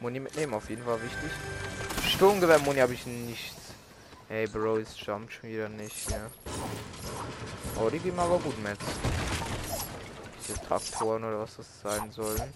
Muni 0.00 0.20
mitnehmen, 0.20 0.54
auf 0.54 0.68
jeden 0.68 0.82
Fall 0.84 1.00
wichtig. 1.02 1.30
Sturmgewehr 2.04 2.58
Muni 2.60 2.80
habe 2.80 2.94
ich 2.94 3.06
nichts. 3.06 3.74
Hey 4.28 4.46
Bro, 4.46 4.76
ist 4.76 4.98
jump 5.00 5.30
schon 5.30 5.50
wieder 5.50 5.68
nicht, 5.68 6.10
ja. 6.10 6.30
Oh, 7.76 7.88
die 7.88 7.98
gehen 7.98 8.18
aber 8.18 8.38
gut 8.38 8.58
mit. 8.62 8.78
Diese 10.40 10.54
Traktoren 10.60 11.24
oder 11.24 11.40
was 11.40 11.56
das 11.56 11.80
sein 11.82 12.10
sollen. 12.10 12.52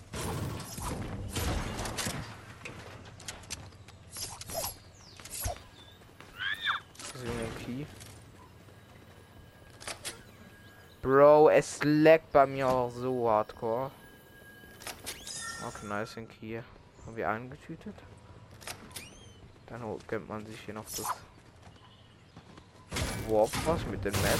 Bro, 11.04 11.50
es 11.50 11.80
leckt 11.84 12.32
bei 12.32 12.46
mir 12.46 12.66
auch 12.66 12.90
so 12.90 13.28
hardcore. 13.28 13.90
Okay, 15.68 15.86
nice 15.86 16.16
in 16.16 16.26
Key. 16.26 16.62
Haben 17.06 17.16
wir 17.16 17.28
angetütet? 17.28 17.94
Dann 19.66 19.82
gönnt 20.06 20.28
man 20.28 20.46
sich 20.46 20.60
hier 20.60 20.74
noch 20.74 20.84
das 20.84 21.06
Warp 23.28 23.50
was 23.64 23.84
mit 23.86 24.04
dem 24.04 24.12
Map 24.12 24.38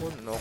und 0.00 0.24
noch 0.24 0.40